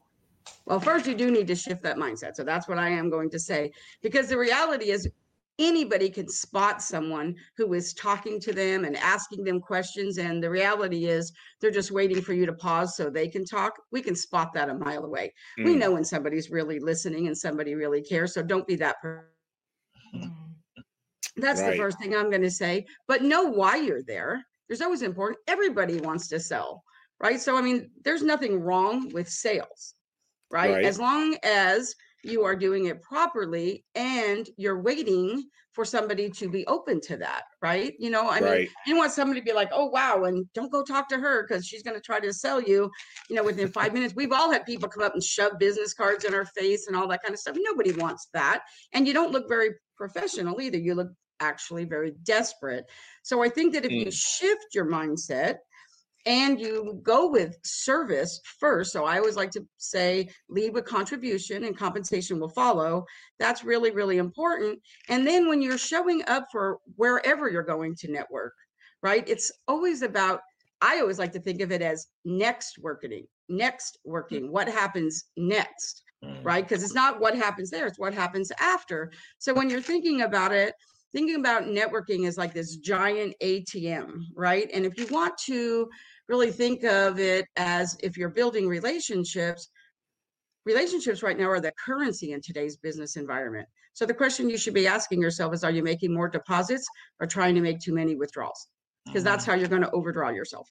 [0.66, 2.36] Well, first, you do need to shift that mindset.
[2.36, 3.72] So that's what I am going to say.
[4.02, 5.10] Because the reality is,
[5.60, 10.50] anybody can spot someone who is talking to them and asking them questions and the
[10.50, 11.32] reality is
[11.62, 14.70] they're just waiting for you to pause so they can talk we can spot that
[14.70, 15.66] a mile away mm.
[15.66, 19.28] we know when somebody's really listening and somebody really cares so don't be that person
[21.38, 21.72] that's right.
[21.72, 25.38] the first thing i'm going to say but know why you're there there's always important
[25.48, 26.84] everybody wants to sell
[27.20, 29.94] right so i mean there's nothing wrong with sales
[30.52, 30.86] right, right.
[30.86, 31.94] as long as
[32.24, 35.44] you are doing it properly and you're waiting
[35.74, 37.94] for somebody to be open to that right?
[38.00, 38.60] You know i right.
[38.60, 41.44] mean you want somebody to be like oh wow and don't go talk to her
[41.44, 42.90] because she's going to try to sell you
[43.30, 44.14] you know within five minutes.
[44.16, 47.08] We've all had people come up and shove business cards in our face and all
[47.10, 47.58] that kind of stuff.
[47.60, 48.64] Nobody wants that
[48.94, 50.78] and you don't look very professional either.
[50.78, 52.86] You look actually very desperate.
[53.24, 54.06] So i think that if mm.
[54.06, 55.58] you shift your mindset
[56.26, 58.94] and you go with service first.
[58.94, 63.06] So I always like to say lead with contribution and compensation will follow.
[63.40, 64.80] That's really, really important.
[65.10, 68.54] And then when you're showing up for wherever you're going to network,
[69.02, 69.28] right?
[69.28, 70.40] It's always about,
[70.82, 76.04] I always like to think of it as next working, next working, what happens next,
[76.24, 76.44] mm.
[76.44, 76.68] right?
[76.68, 79.12] Because it's not what happens there, it's what happens after.
[79.40, 80.74] So when you're thinking about it,
[81.14, 84.70] thinking about networking is like this giant ATM, right?
[84.74, 85.88] And if you want to
[86.30, 89.70] really think of it as if you're building relationships,
[90.66, 93.68] relationships right now are the currency in today's business environment.
[93.94, 96.88] So the question you should be asking yourself is are you making more deposits
[97.20, 98.68] or trying to make too many withdrawals?
[99.06, 99.32] Because mm-hmm.
[99.32, 100.70] that's how you're going to overdraw yourself.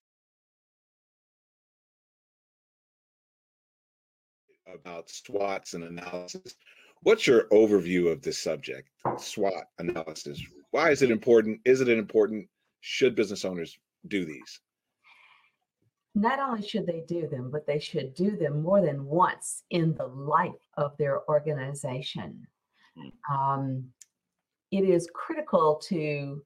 [4.74, 6.54] About SWOTs and analysis.
[7.02, 8.88] What's your overview of this subject,
[9.18, 10.40] SWOT analysis?
[10.70, 11.60] Why is it important?
[11.64, 12.48] Is it important?
[12.80, 13.76] Should business owners
[14.08, 14.60] do these?
[16.14, 19.94] Not only should they do them, but they should do them more than once in
[19.94, 22.46] the life of their organization.
[22.96, 23.34] Hmm.
[23.34, 23.84] Um,
[24.70, 26.42] it is critical to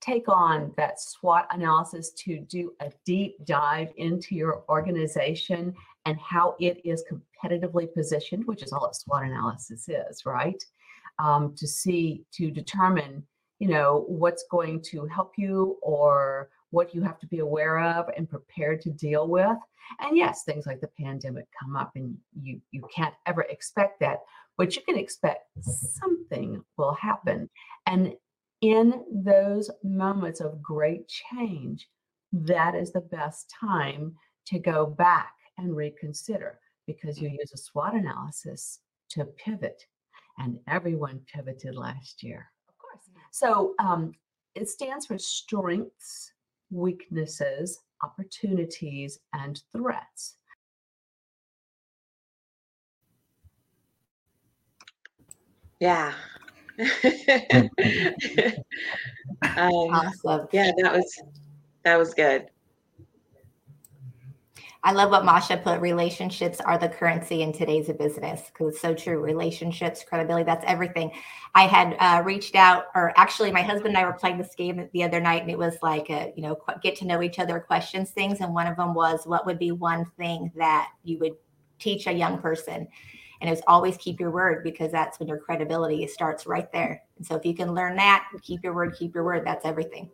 [0.00, 6.56] take on that SWOT analysis to do a deep dive into your organization and how
[6.58, 10.62] it is competitively positioned, which is all a SWOT analysis is, right?
[11.18, 13.24] Um, to see, to determine,
[13.60, 18.06] you know, what's going to help you or what you have to be aware of
[18.16, 19.56] and prepared to deal with.
[20.00, 24.20] And yes, things like the pandemic come up and you you can't ever expect that,
[24.56, 27.48] but you can expect something will happen.
[27.86, 28.14] And
[28.62, 31.88] in those moments of great change,
[32.32, 34.14] that is the best time
[34.46, 39.84] to go back and reconsider because you use a SWOT analysis to pivot.
[40.38, 42.46] And everyone pivoted last year.
[42.68, 43.10] Of course.
[43.30, 44.14] So um,
[44.54, 46.31] it stands for strengths,
[46.72, 50.36] weaknesses, opportunities, and threats.
[55.80, 56.12] Yeah.
[59.56, 60.48] um, awesome.
[60.52, 61.22] Yeah, that was
[61.84, 62.46] that was good.
[64.84, 65.80] I love what Masha put.
[65.80, 69.20] Relationships are the currency in today's business because it's so true.
[69.20, 71.12] Relationships, credibility, that's everything.
[71.54, 74.88] I had uh, reached out, or actually, my husband and I were playing this game
[74.92, 77.60] the other night, and it was like a, you know, get to know each other
[77.60, 78.40] questions things.
[78.40, 81.36] And one of them was, what would be one thing that you would
[81.78, 82.88] teach a young person?
[83.40, 87.02] And it's always keep your word because that's when your credibility starts right there.
[87.18, 90.10] And so if you can learn that, keep your word, keep your word, that's everything.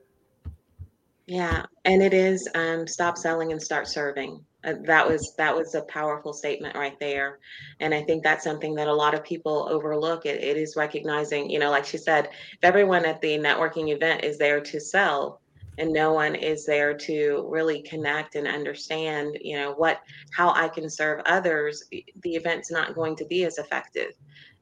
[1.26, 4.44] Yeah, and it is um, stop selling and start serving.
[4.64, 7.38] Uh, that was that was a powerful statement right there,
[7.78, 10.26] and I think that's something that a lot of people overlook.
[10.26, 14.24] It, it is recognizing, you know, like she said, if everyone at the networking event
[14.24, 15.40] is there to sell,
[15.78, 20.00] and no one is there to really connect and understand, you know, what
[20.32, 24.12] how I can serve others, the event's not going to be as effective.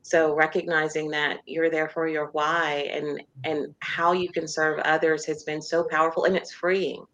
[0.03, 5.25] So recognizing that you're there for your why and and how you can serve others
[5.25, 7.05] has been so powerful and it's freeing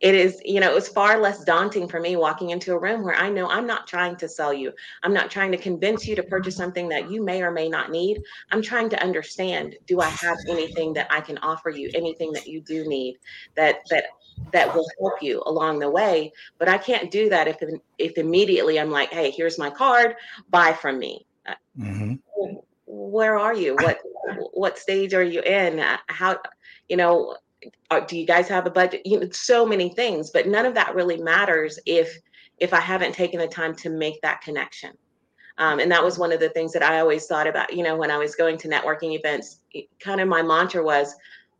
[0.00, 3.14] it is you know it's far less daunting for me walking into a room where
[3.14, 4.72] i know i'm not trying to sell you.
[5.02, 7.90] I'm not trying to convince you to purchase something that you may or may not
[7.90, 8.22] need.
[8.50, 12.46] I'm trying to understand do i have anything that i can offer you anything that
[12.46, 13.18] you do need
[13.54, 14.04] that that
[14.52, 16.32] that will help you along the way?
[16.58, 17.56] But i can't do that if
[17.98, 20.14] if immediately i'm like hey here's my card
[20.50, 21.26] buy from me.
[21.78, 22.14] Mm-hmm.
[22.86, 23.74] where are you?
[23.76, 23.98] What
[24.52, 25.82] what stage are you in?
[26.08, 26.38] How
[26.88, 27.36] you know
[28.06, 30.94] do you guys have a budget you know so many things but none of that
[30.94, 32.18] really matters if
[32.58, 34.92] if i haven't taken the time to make that connection
[35.58, 37.96] um, and that was one of the things that i always thought about you know
[37.96, 39.60] when i was going to networking events
[40.00, 41.14] kind of my mantra was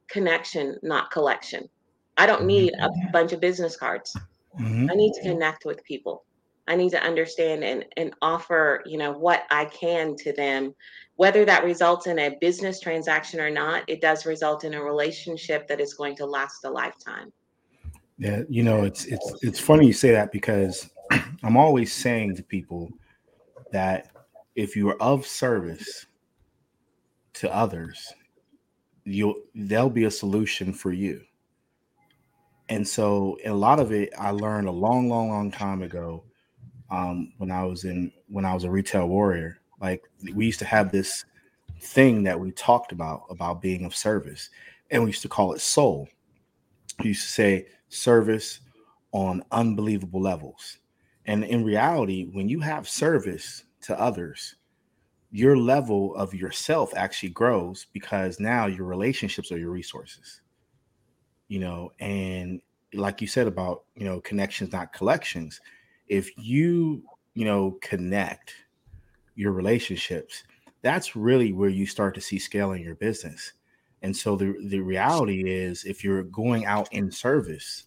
[0.08, 1.68] connection not collection
[2.16, 3.10] i don't need a mm-hmm.
[3.12, 4.16] bunch of business cards
[4.60, 4.88] mm-hmm.
[4.90, 6.24] i need to connect with people
[6.68, 10.74] I need to understand and, and offer, you know, what I can to them.
[11.18, 15.66] Whether that results in a business transaction or not, it does result in a relationship
[15.66, 17.32] that is going to last a lifetime.
[18.18, 20.88] Yeah, you know, it's it's it's funny you say that because
[21.42, 22.88] I'm always saying to people
[23.72, 24.12] that
[24.54, 26.06] if you are of service
[27.34, 28.12] to others,
[29.02, 31.20] you'll there'll be a solution for you.
[32.68, 36.22] And so a lot of it I learned a long, long, long time ago
[36.92, 39.58] um, when I was in when I was a retail warrior.
[39.80, 40.04] Like
[40.34, 41.24] we used to have this
[41.80, 44.50] thing that we talked about about being of service,
[44.90, 46.08] and we used to call it soul.
[47.00, 48.60] We used to say service
[49.12, 50.78] on unbelievable levels.
[51.26, 54.56] And in reality, when you have service to others,
[55.30, 60.40] your level of yourself actually grows because now your relationships are your resources.
[61.48, 62.60] You know, and
[62.94, 65.60] like you said about, you know, connections, not collections,
[66.08, 67.02] if you
[67.34, 68.54] you know connect
[69.38, 70.42] your relationships
[70.82, 73.52] that's really where you start to see scaling your business
[74.02, 77.84] and so the the reality is if you're going out in service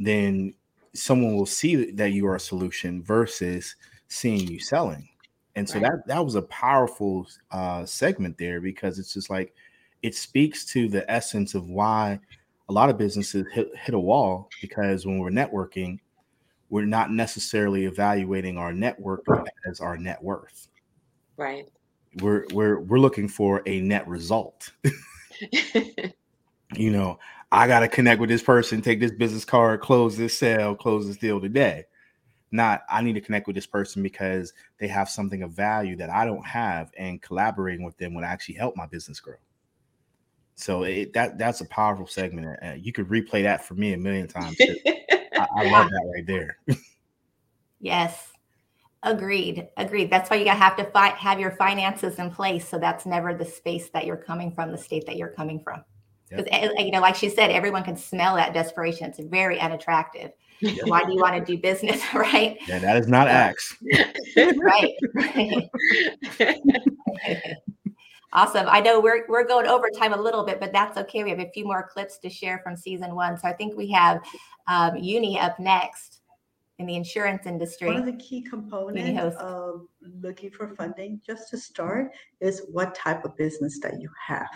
[0.00, 0.52] then
[0.92, 3.76] someone will see that you are a solution versus
[4.08, 5.08] seeing you selling
[5.54, 5.92] and so right.
[5.92, 9.54] that that was a powerful uh, segment there because it's just like
[10.02, 12.18] it speaks to the essence of why
[12.68, 15.98] a lot of businesses hit, hit a wall because when we're networking
[16.68, 19.24] we're not necessarily evaluating our network
[19.68, 20.68] as our net worth.
[21.36, 21.66] Right.
[22.20, 24.72] We're we're we're looking for a net result.
[26.74, 27.18] you know,
[27.52, 31.06] I got to connect with this person, take this business card, close this sale, close
[31.06, 31.84] this deal today.
[32.50, 36.10] Not I need to connect with this person because they have something of value that
[36.10, 39.36] I don't have, and collaborating with them would actually help my business grow.
[40.54, 42.58] So it, that that's a powerful segment.
[42.62, 44.56] Uh, you could replay that for me a million times.
[45.36, 46.58] I, I love that right there.
[47.80, 48.32] yes.
[49.02, 49.68] Agreed.
[49.76, 50.10] Agreed.
[50.10, 52.68] That's why you gotta have to fight have your finances in place.
[52.68, 55.84] So that's never the space that you're coming from, the state that you're coming from.
[56.28, 56.72] Because yep.
[56.76, 59.08] Eh, you know, like she said, everyone can smell that desperation.
[59.08, 60.32] It's very unattractive.
[60.60, 60.86] Yep.
[60.86, 62.58] Why do you want to do business, right?
[62.66, 63.76] Yeah, that is not Axe.
[64.56, 64.92] right.
[68.36, 68.66] Awesome.
[68.68, 71.24] I know we're we're going over time a little bit, but that's okay.
[71.24, 73.38] We have a few more clips to share from season one.
[73.38, 74.20] So I think we have
[74.68, 76.20] um, Uni up next
[76.78, 77.88] in the insurance industry.
[77.88, 79.86] One of the key components of
[80.20, 82.10] looking for funding, just to start,
[82.42, 84.50] is what type of business that you have.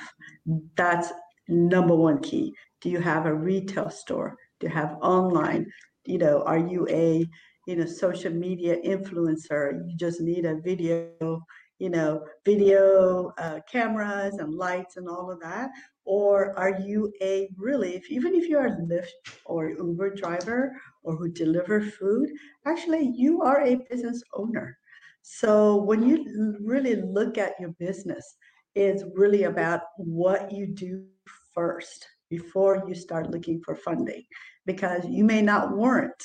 [0.76, 1.11] That's
[1.49, 2.55] number one key.
[2.83, 4.37] Do you have a retail store?
[4.61, 5.66] Do you have online?
[6.05, 7.26] You know, are you a
[7.66, 9.72] you know social media influencer?
[9.89, 11.47] You just need a video
[11.81, 15.70] you know, video uh, cameras and lights and all of that?
[16.05, 21.16] Or are you a really, if, even if you're a Lyft or Uber driver or
[21.16, 22.28] who deliver food,
[22.66, 24.76] actually you are a business owner.
[25.22, 28.37] So when you really look at your business,
[28.74, 31.07] it's really about what you do
[31.55, 34.22] first before you start looking for funding
[34.66, 36.22] because you may not warrant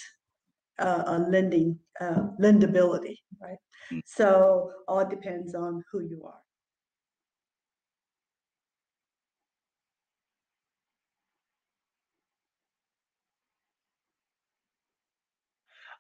[0.80, 3.57] uh, a lending uh, lendability, right?
[3.91, 4.01] Mm.
[4.05, 6.41] So all depends on who you are.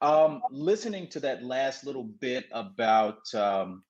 [0.01, 3.83] Um, listening to that last little bit about um,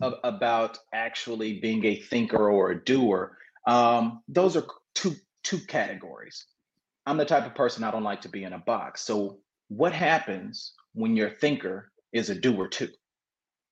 [0.00, 5.14] about actually being a thinker or a doer, um, those are two
[5.44, 6.46] two categories.
[7.06, 9.02] I'm the type of person I don't like to be in a box.
[9.02, 12.90] So, what happens when your thinker is a doer too?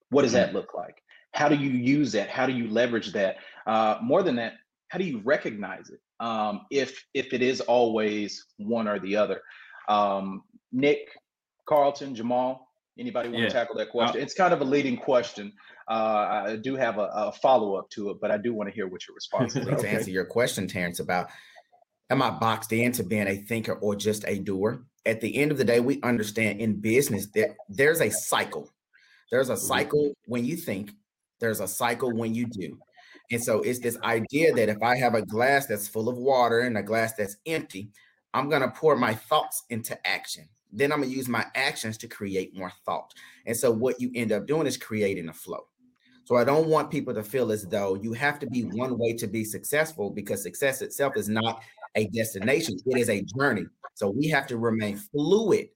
[0.09, 0.53] What does that mm.
[0.53, 0.95] look like?
[1.33, 2.29] How do you use that?
[2.29, 3.37] How do you leverage that?
[3.67, 4.53] Uh, more than that,
[4.89, 5.99] how do you recognize it?
[6.19, 9.41] Um, if if it is always one or the other.
[9.87, 11.09] Um, Nick,
[11.67, 12.67] Carlton, Jamal,
[12.97, 13.47] anybody want yeah.
[13.47, 14.21] to tackle that question?
[14.21, 15.53] it's kind of a leading question.
[15.89, 18.75] Uh, I do have a, a follow up to it, but I do want to
[18.75, 19.65] hear what your response is.
[19.65, 21.29] to answer your question, Terrence, about
[22.09, 24.83] am I boxed into being a thinker or just a doer?
[25.09, 28.69] At the end of the day, we understand in business that there's a cycle.
[29.31, 29.65] There's a mm-hmm.
[29.67, 30.91] cycle when you think,
[31.39, 32.77] there's a cycle when you do.
[33.31, 36.61] And so it's this idea that if I have a glass that's full of water
[36.61, 37.89] and a glass that's empty,
[38.33, 42.07] I'm going to pour my thoughts into action then I'm gonna use my actions to
[42.07, 43.13] create more thought.
[43.45, 45.65] And so what you end up doing is creating a flow.
[46.25, 49.13] So I don't want people to feel as though you have to be one way
[49.13, 51.63] to be successful because success itself is not
[51.95, 53.65] a destination, it is a journey.
[53.95, 55.69] So we have to remain fluid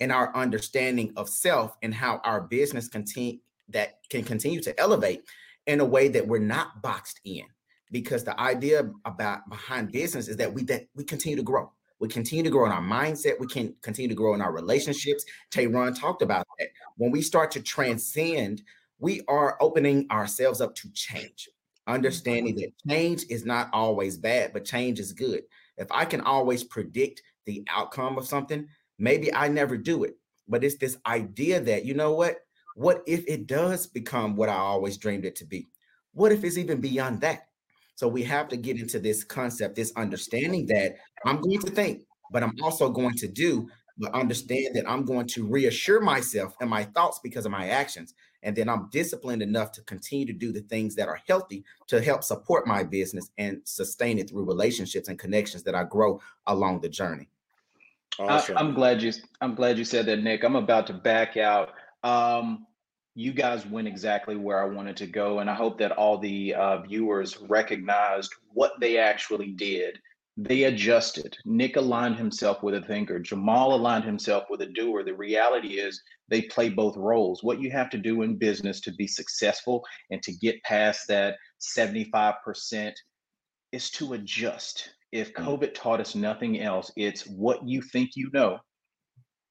[0.00, 5.22] in our understanding of self and how our business continue that can continue to elevate
[5.66, 7.44] in a way that we're not boxed in
[7.92, 12.08] because the idea about behind business is that we that we continue to grow we
[12.08, 13.38] continue to grow in our mindset.
[13.38, 15.24] We can continue to grow in our relationships.
[15.50, 16.68] Teron talked about that.
[16.96, 18.62] When we start to transcend,
[18.98, 21.48] we are opening ourselves up to change,
[21.90, 25.42] understanding that change is not always bad, but change is good.
[25.76, 28.66] If I can always predict the outcome of something,
[28.98, 30.14] maybe I never do it.
[30.48, 32.36] But it's this idea that, you know what?
[32.76, 35.68] What if it does become what I always dreamed it to be?
[36.12, 37.48] What if it's even beyond that?
[37.96, 42.02] So we have to get into this concept, this understanding that I'm going to think,
[42.32, 43.68] but I'm also going to do,
[43.98, 48.14] but understand that I'm going to reassure myself and my thoughts because of my actions.
[48.42, 52.00] And then I'm disciplined enough to continue to do the things that are healthy to
[52.00, 56.80] help support my business and sustain it through relationships and connections that I grow along
[56.80, 57.28] the journey.
[58.18, 58.56] Awesome.
[58.56, 60.44] I, am glad you I'm glad you said that, Nick.
[60.44, 61.70] I'm about to back out.
[62.02, 62.66] Um,
[63.14, 65.40] you guys went exactly where I wanted to go.
[65.40, 70.00] And I hope that all the uh, viewers recognized what they actually did.
[70.42, 71.36] They adjusted.
[71.44, 73.18] Nick aligned himself with a thinker.
[73.18, 75.02] Jamal aligned himself with a doer.
[75.02, 77.42] The reality is they play both roles.
[77.42, 81.36] What you have to do in business to be successful and to get past that
[81.60, 82.92] 75%
[83.72, 84.90] is to adjust.
[85.12, 85.44] If mm.
[85.44, 88.60] COVID taught us nothing else, it's what you think you know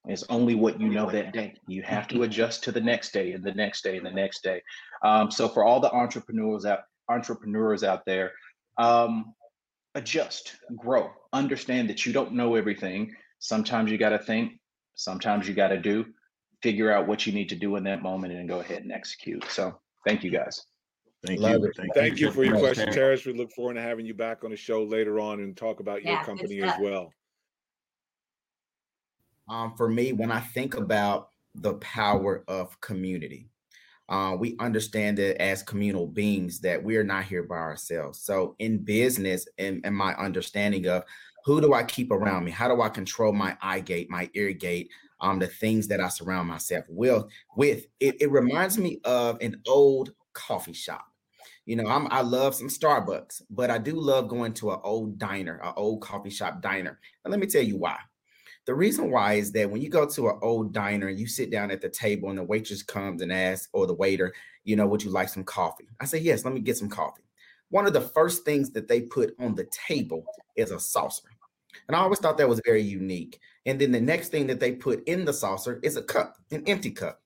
[0.08, 1.56] it's only what you know that day.
[1.68, 4.44] You have to adjust to the next day and the next day and the next
[4.44, 4.62] day.
[5.04, 6.80] Um, so for all the entrepreneurs out
[7.10, 8.32] entrepreneurs out there,
[8.78, 9.34] um,
[9.96, 13.14] adjust, grow, understand that you don't know everything.
[13.40, 14.54] Sometimes you got to think.
[14.96, 16.06] Sometimes you got to do.
[16.62, 19.46] Figure out what you need to do in that moment and go ahead and execute.
[19.50, 20.66] So thank you guys.
[21.26, 21.72] Thank Love you.
[21.76, 23.26] Thank, thank, you for your question, Terrence.
[23.26, 26.04] We look forward to having you back on the show later on and talk about
[26.04, 27.12] yeah, your company as well
[29.50, 33.50] um, for me when I think about the power of community.
[34.10, 38.20] Uh, we understand it as communal beings that we are not here by ourselves.
[38.20, 41.04] So, in business, and, my understanding of
[41.46, 42.52] who do I keep around me?
[42.52, 44.90] How do I control my eye gate, my ear gate,
[45.22, 47.24] um, the things that I surround myself with?
[47.56, 51.06] With it, it reminds me of an old coffee shop.
[51.66, 55.20] You know, I'm, I love some Starbucks, but I do love going to an old
[55.20, 57.00] diner, an old coffee shop diner.
[57.24, 57.98] And let me tell you why.
[58.70, 61.50] The reason why is that when you go to an old diner and you sit
[61.50, 64.32] down at the table and the waitress comes and asks, or the waiter,
[64.64, 65.88] you know, would you like some coffee?
[66.00, 67.24] I say, yes, let me get some coffee.
[67.72, 70.24] One of the first things that they put on the table
[70.56, 71.30] is a saucer.
[71.88, 73.40] And I always thought that was very unique.
[73.66, 76.64] And then the next thing that they put in the saucer is a cup, an
[76.68, 77.24] empty cup.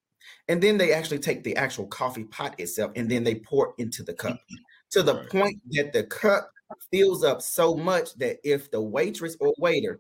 [0.48, 4.02] And then they actually take the actual coffee pot itself and then they pour into
[4.02, 4.56] the cup mm-hmm.
[4.92, 6.50] to the point that the cup
[6.90, 10.00] fills up so much that if the waitress or waiter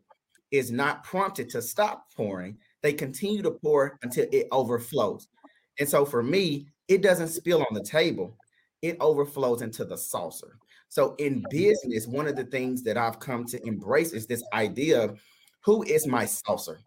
[0.54, 5.28] is not prompted to stop pouring, they continue to pour until it overflows.
[5.80, 8.38] And so for me, it doesn't spill on the table,
[8.84, 10.60] it overflows into the saucer.
[10.89, 15.01] So in business, one of the things that I've come to embrace is this idea
[15.01, 15.20] of
[15.62, 16.80] who is my saucer?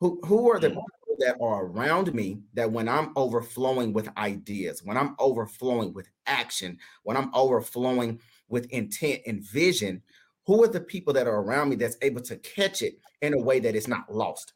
[0.00, 0.76] Who, who are the mm.
[0.76, 6.08] people that are around me that when I'm overflowing with ideas, when I'm overflowing with
[6.26, 10.00] action, when I'm overflowing with intent and vision,
[10.46, 13.40] who are the people that are around me that's able to catch it in a
[13.40, 14.52] way that it's not lost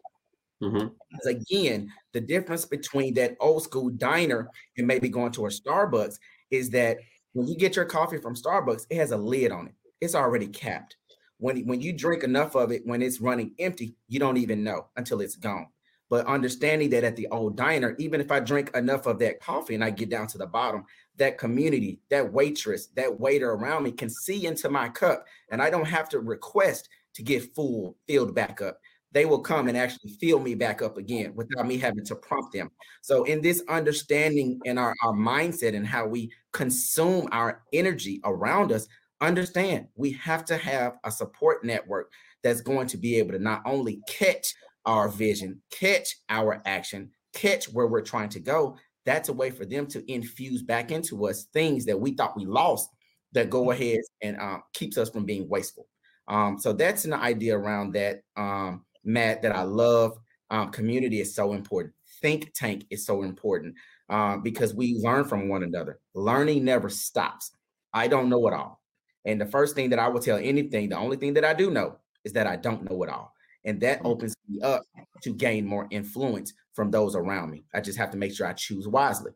[0.63, 1.29] Mm-hmm.
[1.29, 6.19] Again, the difference between that old school diner and maybe going to a Starbucks
[6.51, 6.99] is that
[7.33, 9.75] when you get your coffee from Starbucks, it has a lid on it.
[10.01, 10.97] It's already capped.
[11.39, 14.87] When, when you drink enough of it, when it's running empty, you don't even know
[14.97, 15.69] until it's gone.
[16.11, 19.75] But understanding that at the old diner, even if I drink enough of that coffee
[19.75, 20.85] and I get down to the bottom,
[21.19, 25.71] that community, that waitress, that waiter around me can see into my cup, and I
[25.71, 28.79] don't have to request to get full, filled back up
[29.13, 32.53] they will come and actually fill me back up again without me having to prompt
[32.53, 32.71] them.
[33.03, 38.73] So, in this understanding and our, our mindset and how we consume our energy around
[38.73, 38.87] us,
[39.21, 42.13] understand we have to have a support network
[42.43, 44.55] that's going to be able to not only catch
[44.85, 48.77] our vision, catch our action, catch where we're trying to go.
[49.09, 52.45] That's a way for them to infuse back into us things that we thought we
[52.45, 52.91] lost
[53.33, 53.83] that go mm-hmm.
[53.83, 55.89] ahead and um, keeps us from being wasteful.
[56.29, 58.21] Um, so that's an idea around that.
[58.37, 60.19] Um, Matt, that I love.
[60.51, 61.95] Um, community is so important.
[62.21, 63.77] Think tank is so important
[64.11, 66.01] uh, because we learn from one another.
[66.15, 67.53] Learning never stops.
[67.95, 68.83] I don't know it all.
[69.25, 71.71] And the first thing that I will tell anything, the only thing that I do
[71.71, 73.33] know is that I don't know it all.
[73.69, 74.07] And that mm.
[74.07, 74.83] opens me up
[75.23, 77.65] to gain more influence from those around me.
[77.75, 79.33] I just have to make sure I choose wisely.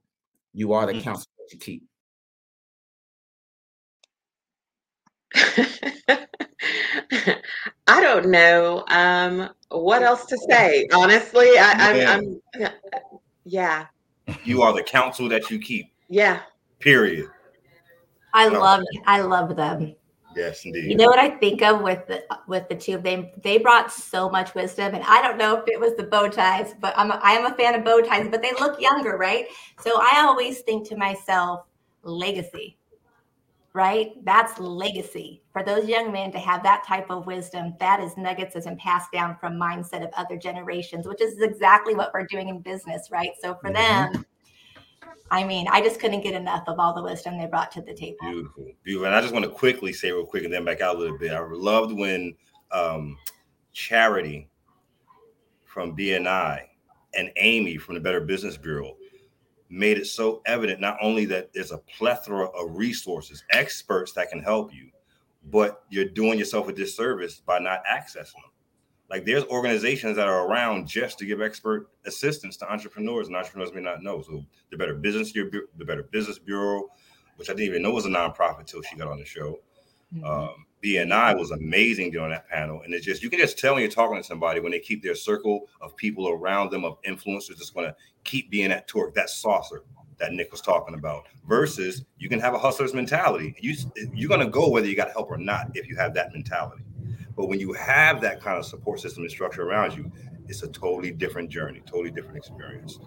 [0.54, 1.02] You are the mm.
[1.02, 1.84] counsel that you keep.
[7.86, 10.88] I don't know um, what else to say.
[10.94, 12.68] Honestly, I, am I'm,
[13.44, 13.84] yeah.
[14.44, 15.92] You are the counsel that you keep.
[16.08, 16.40] Yeah.
[16.78, 17.28] Period.
[18.32, 19.94] I love I love them.
[20.34, 20.90] Yes, indeed.
[20.90, 23.28] You know what I think of with the with the two of them?
[23.42, 26.74] They brought so much wisdom, and I don't know if it was the bow ties,
[26.80, 29.46] but I'm a, I am a fan of bow ties, but they look younger, right?
[29.80, 31.66] So I always think to myself,
[32.02, 32.78] legacy
[33.74, 34.12] right?
[34.24, 35.42] That's legacy.
[35.52, 38.76] For those young men to have that type of wisdom, that is nuggets that's been
[38.76, 43.08] passed down from mindset of other generations, which is exactly what we're doing in business,
[43.10, 43.30] right?
[43.40, 44.12] So for mm-hmm.
[44.12, 44.26] them,
[45.30, 47.94] I mean, I just couldn't get enough of all the wisdom they brought to the
[47.94, 48.18] table.
[48.20, 49.06] Beautiful, beautiful.
[49.06, 51.16] And I just want to quickly say real quick and then back out a little
[51.16, 51.32] bit.
[51.32, 52.34] I loved when
[52.70, 53.16] um,
[53.72, 54.50] Charity
[55.64, 56.60] from BNI
[57.14, 58.96] and Amy from the Better Business Bureau
[59.70, 64.42] made it so evident not only that there's a plethora of resources, experts that can
[64.42, 64.90] help you,
[65.50, 68.51] but you're doing yourself a disservice by not accessing them.
[69.12, 73.70] Like there's organizations that are around just to give expert assistance to entrepreneurs, and entrepreneurs
[73.74, 74.22] may not know.
[74.22, 76.88] So the Better Business the Better Business Bureau,
[77.36, 79.60] which I didn't even know was a nonprofit until she got on the show.
[80.14, 80.24] Mm-hmm.
[80.24, 82.80] Um, BNI was amazing during that panel.
[82.82, 85.02] And it's just, you can just tell when you're talking to somebody when they keep
[85.02, 87.94] their circle of people around them, of influencers, just going to
[88.24, 89.82] keep being that torque, that saucer
[90.18, 93.54] that Nick was talking about, versus you can have a hustler's mentality.
[93.60, 93.74] You,
[94.14, 96.82] you're going to go whether you got help or not if you have that mentality.
[97.36, 100.10] But when you have that kind of support system and structure around you,
[100.48, 102.98] it's a totally different journey, totally different experience.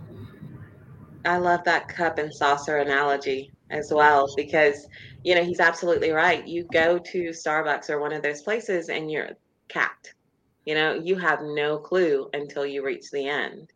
[1.26, 4.88] I love that cup and saucer analogy as well because
[5.24, 6.48] you know he's absolutely right.
[6.48, 9.32] You go to starbucks or one of those places and you're
[9.68, 10.14] capped.
[10.66, 13.72] You know you have no clue until you reach the end.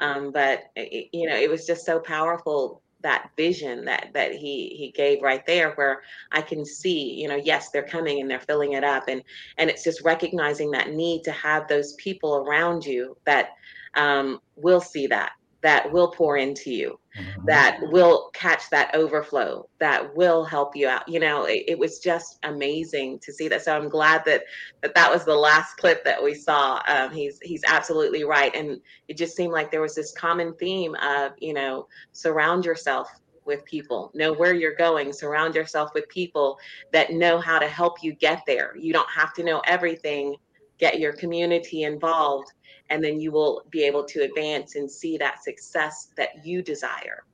[0.00, 4.74] Um, but it, you know it was just so powerful that vision that that he
[4.76, 8.40] he gave right there where i can see you know yes they're coming and they're
[8.40, 9.22] filling it up and
[9.56, 13.50] and it's just recognizing that need to have those people around you that
[13.94, 15.32] um, will see that
[15.62, 17.44] that will pour into you mm-hmm.
[17.46, 21.98] that will catch that overflow that will help you out you know it, it, was
[21.98, 23.62] just amazing to see that.
[23.62, 24.44] So i'm glad that
[24.82, 26.82] that that was the last clip that we saw.
[26.86, 28.54] Um, he's he's absolutely right.
[28.54, 33.08] And it just seemed like there was this common theme of you know surround yourself
[33.44, 36.58] with people know where you're going surround yourself with people
[36.92, 38.76] that know how to help you get there.
[38.76, 40.36] You don't have to know everything.
[40.78, 42.52] Get your community involved
[42.90, 47.24] and then you will be able to advance and see that success that you desire.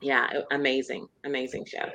[0.00, 1.88] Yeah amazing amazing show.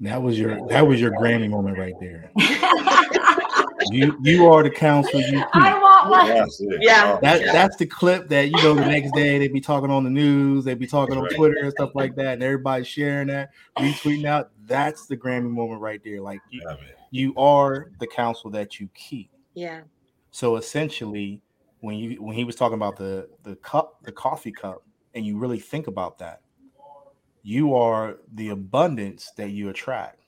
[0.00, 2.30] That was your that was your grammy moment right there.
[3.90, 5.56] You you are the counsel you keep.
[5.56, 6.48] i want one.
[6.80, 7.18] Yeah.
[7.20, 10.10] That, that's the clip that you know the next day they'd be talking on the
[10.10, 14.26] news they'd be talking on twitter and stuff like that and everybody's sharing that retweeting
[14.26, 14.50] out.
[14.66, 16.20] That's the grammy moment right there.
[16.20, 16.62] Like you,
[17.10, 19.30] you are the counsel that you keep.
[19.54, 19.82] Yeah.
[20.30, 21.42] So essentially
[21.84, 24.82] when you when he was talking about the the cup, the coffee cup,
[25.14, 26.40] and you really think about that,
[27.42, 30.24] you are the abundance that you attract.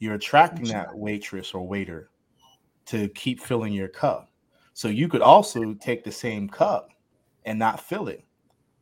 [0.00, 2.10] You're attracting that waitress or waiter
[2.86, 4.28] to keep filling your cup.
[4.74, 6.90] So you could also take the same cup
[7.44, 8.24] and not fill it,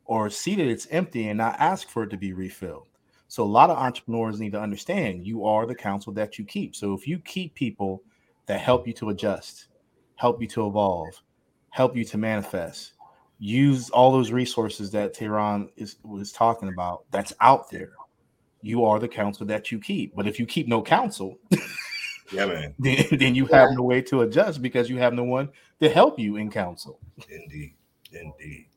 [0.05, 2.87] or see that it's empty and not ask for it to be refilled.
[3.27, 6.75] So a lot of entrepreneurs need to understand you are the counsel that you keep.
[6.75, 8.01] So if you keep people
[8.47, 9.67] that help you to adjust,
[10.15, 11.21] help you to evolve,
[11.75, 12.93] help you to manifest.
[13.37, 17.03] Use all those resources that Teron is was talking about.
[17.11, 17.91] That's out there.
[18.61, 20.15] You are the counsel that you keep.
[20.15, 21.37] But if you keep no counsel,
[22.31, 25.49] yeah, man, then, then you have no way to adjust because you have no one
[25.81, 26.97] to help you in counsel.
[27.29, 27.73] Indeed,
[28.13, 28.67] indeed.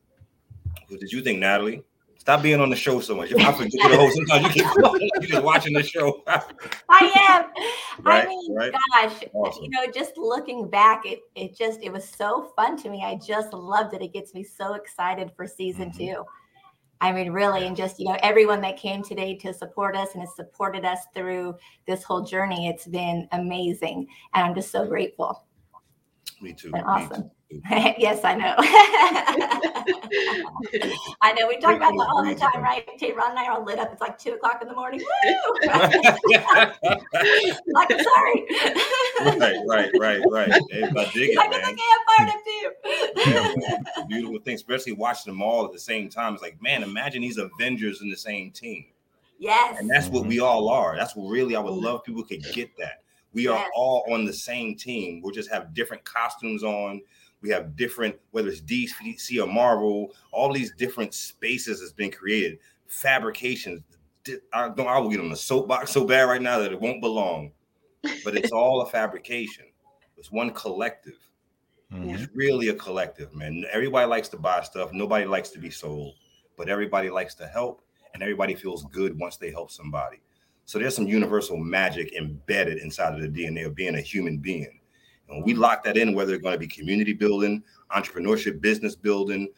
[0.88, 1.84] What did you think, Natalie?
[2.18, 3.32] Stop being on the show so much.
[3.32, 4.16] I forget the host.
[4.16, 6.22] Sometimes you keep you just watching the show.
[6.26, 7.44] I am.
[8.04, 8.72] Right, I mean, right.
[8.72, 9.64] gosh, awesome.
[9.64, 13.02] you know, just looking back, it it just it was so fun to me.
[13.04, 14.02] I just loved it.
[14.02, 15.98] It gets me so excited for season mm-hmm.
[15.98, 16.24] two.
[17.00, 20.20] I mean, really, and just you know, everyone that came today to support us and
[20.20, 25.44] has supported us through this whole journey, it's been amazing, and I'm just so grateful.
[26.40, 26.72] Me too.
[26.74, 27.22] awesome.
[27.22, 27.30] Me too.
[27.98, 28.54] yes, I know.
[31.22, 31.48] I know.
[31.48, 32.86] We talk about that all the time, right?
[33.16, 33.90] Ron and I are all lit up.
[33.90, 35.00] It's like two o'clock in the morning.
[35.66, 35.94] like,
[37.90, 38.44] I'm sorry.
[39.38, 40.52] right, right, right, right.
[40.70, 41.64] Hey, I dig it, like, man.
[41.64, 41.82] Okay,
[42.18, 42.70] I'm too.
[44.08, 46.34] beautiful thing, especially watching them all at the same time.
[46.34, 48.84] It's like, man, imagine these Avengers in the same team.
[49.38, 49.78] Yes.
[49.78, 50.30] And that's what mm-hmm.
[50.30, 50.96] we all are.
[50.96, 51.82] That's what really I would mm.
[51.82, 53.04] love people could get that.
[53.38, 53.70] We are yes.
[53.76, 55.20] all on the same team.
[55.22, 57.02] We'll just have different costumes on
[57.40, 62.58] we have different, whether it's DC or Marvel, all these different spaces that's been created,
[62.86, 63.82] fabrications.
[64.52, 67.00] I don't I will get on the soapbox so bad right now that it won't
[67.00, 67.52] belong,
[68.24, 69.66] but it's all a fabrication.
[70.16, 71.18] It's one collective.
[71.92, 72.10] Mm-hmm.
[72.10, 73.64] It's really a collective, man.
[73.70, 74.92] Everybody likes to buy stuff.
[74.92, 76.16] Nobody likes to be sold,
[76.56, 77.82] but everybody likes to help,
[78.12, 80.20] and everybody feels good once they help somebody.
[80.68, 84.80] So there's some universal magic embedded inside of the DNA of being a human being.
[85.30, 89.48] And we lock that in, whether it's going to be community building, entrepreneurship, business building,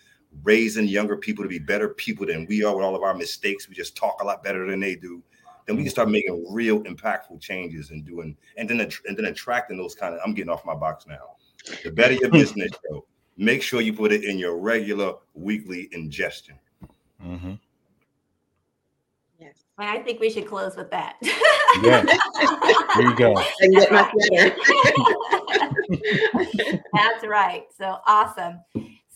[0.45, 3.69] raising younger people to be better people than we are with all of our mistakes.
[3.69, 5.20] We just talk a lot better than they do.
[5.66, 9.78] Then we can start making real impactful changes and doing, and then and then attracting
[9.78, 10.20] those kind of.
[10.24, 11.35] I'm getting off my box now.
[11.82, 13.05] The better your business show,
[13.37, 16.55] make sure you put it in your regular weekly ingestion.
[17.20, 17.55] Mm-hmm.
[19.89, 21.16] I think we should close with that.
[21.82, 22.05] Yeah.
[22.97, 23.35] There you go.
[23.61, 24.11] And get my
[26.93, 27.65] That's right.
[27.77, 28.61] So awesome.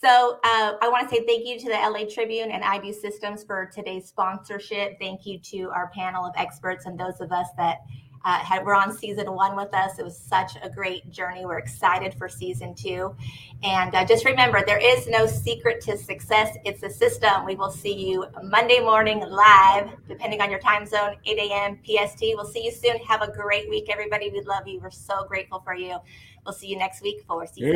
[0.05, 3.43] So uh, I want to say thank you to the LA Tribune and IBU Systems
[3.43, 4.99] for today's sponsorship.
[5.01, 7.79] Thank you to our panel of experts and those of us that
[8.25, 9.99] uh, had were on season one with us.
[9.99, 11.45] It was such a great journey.
[11.45, 13.15] We're excited for season two.
[13.63, 16.57] And uh, just remember, there is no secret to success.
[16.65, 17.45] It's a system.
[17.45, 21.79] We will see you Monday morning live, depending on your time zone, 8 a.m.
[21.85, 22.21] PST.
[22.35, 22.97] We'll see you soon.
[22.99, 24.31] Have a great week, everybody.
[24.31, 24.81] We love you.
[24.81, 25.99] We're so grateful for you.
[26.47, 27.71] We'll see you next week for season.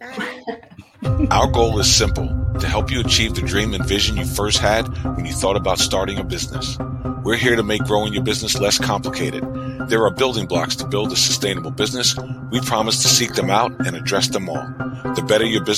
[0.00, 2.28] Our goal is simple
[2.60, 5.78] to help you achieve the dream and vision you first had when you thought about
[5.78, 6.78] starting a business.
[7.24, 9.42] We're here to make growing your business less complicated.
[9.88, 12.16] There are building blocks to build a sustainable business.
[12.50, 14.64] We promise to seek them out and address them all.
[15.14, 15.76] The better your business